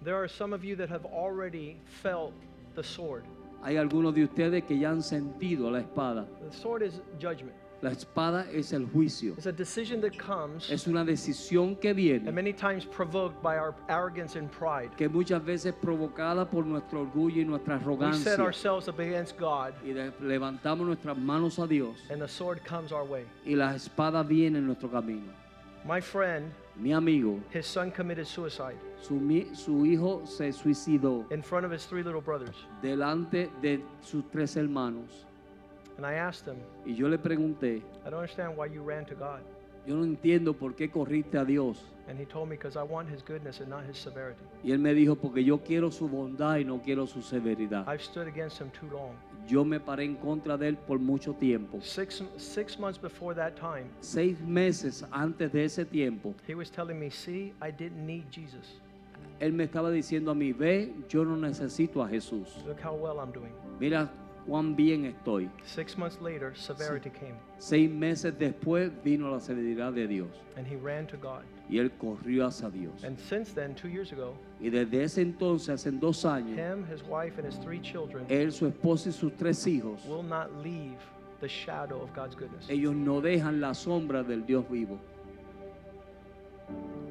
[0.02, 2.32] There are some of you that have already felt
[2.74, 3.24] the sword.
[3.64, 6.26] Hay algunos de ustedes que ya han sentido la espada.
[6.48, 7.54] The sword is judgment.
[7.80, 9.34] La espada es el juicio.
[9.36, 13.56] It's a decision that comes Es una decisión que and viene, many times provoked by
[13.56, 14.90] our arrogance and pride.
[14.96, 18.40] que muchas veces provocada por nuestro orgullo y nuestra We set arrogancia.
[18.40, 23.04] ourselves up against God Y levantamos nuestras manos a Dios and the sword comes our
[23.04, 23.24] way.
[23.46, 25.32] y la espada viene en nuestro camino.
[25.86, 31.42] My friend, Mi amigo, his son committed suicide su, mi- su hijo se suicidó in
[31.42, 32.54] front of his three little brothers.
[32.80, 35.24] delante de sus tres hermanos.
[35.96, 39.16] And I asked him, Y yo le pregunté, I don't understand why you ran to
[39.16, 39.40] God.
[39.86, 41.82] yo no entiendo por qué corriste a Dios.
[42.08, 44.40] And he told me, because I want his goodness and not his severity.
[44.62, 47.86] Y él me dijo, porque yo quiero su bondad y no quiero su severidad.
[47.88, 49.14] I've stood against him too long.
[49.48, 51.80] Yo me paré en contra de él por mucho tiempo.
[51.80, 56.98] Six, six months before that time, Seis meses antes de ese tiempo, he was telling
[57.00, 58.80] me, see, I didn't need Jesus.
[59.40, 62.62] él me estaba diciendo a mí, ve, yo no necesito a Jesús.
[62.66, 63.52] Look how well I'm doing.
[63.80, 64.10] Mira
[64.48, 65.48] cuán bien estoy.
[65.64, 70.28] Six months later, severity came, Seis meses después vino la severidad de Dios.
[70.56, 71.42] and he ran to God.
[71.70, 73.04] Y él corrió hacia Dios.
[73.04, 77.02] And since then, two years ago, Y desde ese entonces, hace dos años, him, his
[77.04, 80.96] wife, and his three children él, su esposa y sus tres hijos, will not leave
[81.40, 82.68] the shadow of God's goodness.
[82.70, 84.98] ellos no dejan la sombra del Dios vivo.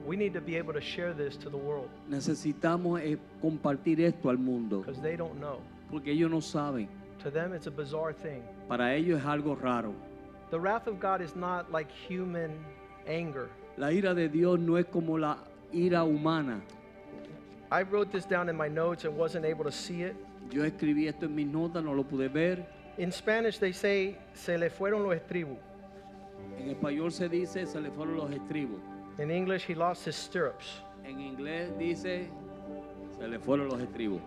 [0.06, 4.30] We need to be able to share this to the world Necesitamos eh, compartir esto
[4.30, 5.60] al mundo, because they don't know.
[5.92, 6.88] porque ellos no saben.
[7.28, 8.42] To them, it's a bizarre thing.
[8.70, 9.94] Para ellos es algo raro.
[10.50, 12.58] The wrath of God is not like human
[13.06, 13.50] anger.
[13.76, 15.36] La ira de Dios no es como la
[15.74, 16.62] ira humana.
[17.70, 20.16] I wrote this down in my notes and wasn't able to see it.
[20.50, 22.66] Yo escribí esto en mis notas, no lo pude ver.
[22.98, 25.58] In Spanish, they say, se le fueron los estribos.
[26.58, 28.80] En español se dice, se le fueron los estribos.
[29.20, 30.82] In English, he lost his stirrups.
[31.04, 32.30] En inglés dice,
[33.20, 34.22] se le fueron los estribos.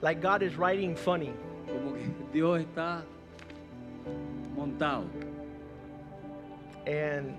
[0.00, 1.32] Like God is writing funny.
[1.66, 3.02] Como que Dios está
[4.56, 5.06] montado.
[6.86, 7.34] And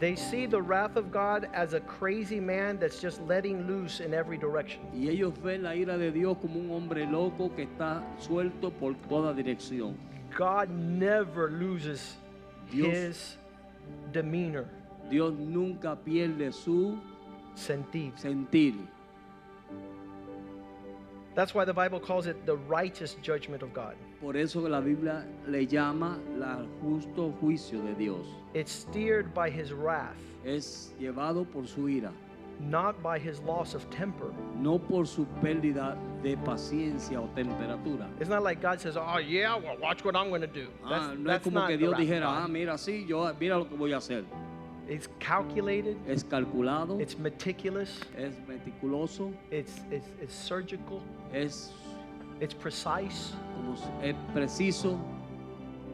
[0.00, 4.12] they see the wrath of God as a crazy man that's just letting loose in
[4.14, 4.80] every direction.
[4.92, 8.94] Y ellos ven la ira de Dios como un hombre loco que está suelto por
[9.08, 9.94] toda dirección.
[10.36, 12.16] God never loses
[12.70, 13.36] Dios- his
[14.12, 14.64] demeanor,
[15.10, 16.98] Dios nunca pierde su
[17.54, 18.12] sentir.
[18.16, 18.74] sentir.
[21.34, 23.94] That's why the Bible calls it the righteous judgment of God.
[24.20, 28.26] Por eso la Biblia le llama el justo juicio de Dios.
[28.54, 32.12] It's steered by his wrath, Es llevado por su ira,
[32.60, 34.30] not by his loss of temper.
[34.60, 38.08] no por su pérdida de paciencia o temperatura.
[38.20, 40.92] It's not like God says, "Oh yeah, well watch what I'm going to do." That's,
[41.06, 43.64] Ah, no es that's como not que Dios dijera, ah, mira, sí, yo, mira lo
[43.66, 44.24] que voy a hacer.
[44.88, 45.96] It's calculated.
[46.08, 48.00] Es calculado, It's meticulous.
[48.16, 51.00] es meticuloso, It's it's, it's surgical.
[51.32, 51.72] es,
[52.40, 53.32] It's precise.
[53.56, 54.98] como, es preciso.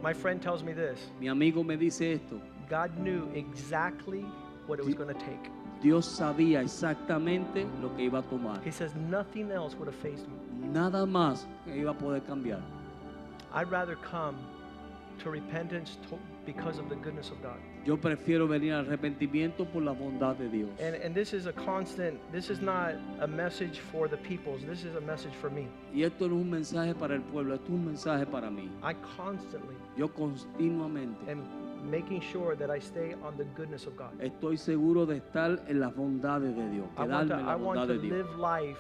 [0.03, 1.11] My friend tells me this.
[1.21, 2.41] Mi amigo me dice esto.
[2.71, 4.23] God knew exactly
[4.67, 5.51] what it was going to take.
[5.83, 8.61] Dios sabía exactamente lo que iba a tomar.
[8.65, 10.69] He says nothing else would have faced me.
[10.69, 12.61] Nada más iba a poder cambiar.
[13.53, 14.37] I'd rather come
[15.21, 16.19] to repentance to-
[16.49, 17.59] because of the goodness of God.
[17.85, 20.71] Yo prefiero venir al arrepentimiento por la bondad de Dios.
[20.81, 24.85] And, and this is a constant, this is not a message for the peoples, this
[24.85, 25.69] is a message for me.
[25.95, 28.71] Y esto no es un mensaje para el pueblo, esto es un mensaje para mí.
[28.83, 31.45] I constantly Yo continuamente am
[31.91, 34.11] making sure that I stay on the goodness of God.
[34.21, 37.45] estoy seguro de estar en las bondades de Dios, I want quedarme to, en I
[37.45, 38.13] la want bondad to de Dios.
[38.17, 38.79] live life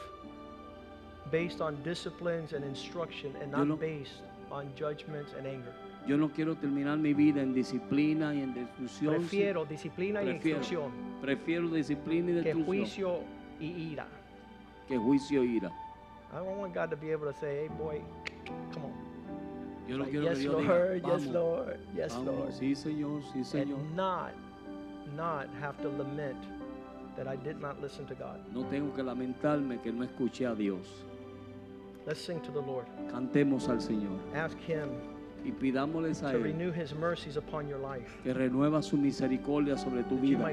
[1.30, 5.74] based on disciplines and instruction and Yo not no- based on judgments and anger.
[6.08, 9.14] Yo no quiero terminar mi vida en disciplina y en destrucción.
[9.16, 13.20] Prefiero disciplina y Prefiero, instrucción prefiero disciplina y que destrucción juicio
[13.60, 14.06] y ira.
[14.88, 15.68] que juicio e ira.
[16.32, 18.00] I don't want God to be able to say, hey boy,
[18.72, 18.92] come on.
[19.86, 22.52] Yo no Like, quiero yes, que Dios Lord, diga, yes, Lord, yes, vamos, Lord.
[22.52, 23.78] sí Señor, sí Señor.
[23.78, 24.32] And not,
[25.14, 26.38] not have to lament
[27.16, 28.40] that I did not listen to God.
[28.54, 31.04] No tengo que lamentarme que no escuché a Dios.
[32.06, 32.86] Let's sing to the Lord.
[33.10, 34.88] Cantemos al Señor Ask Him
[35.44, 38.06] y pidámosles a Él renew His mercies upon your life.
[38.22, 40.50] que renueva su misericordia sobre tu vida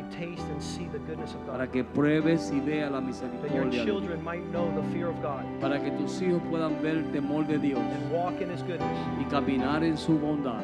[1.48, 4.04] para que pruebes y veas la misericordia de Dios.
[5.62, 7.80] Para que tus hijos puedan ver el temor de Dios
[9.20, 10.64] y caminar en su bondad.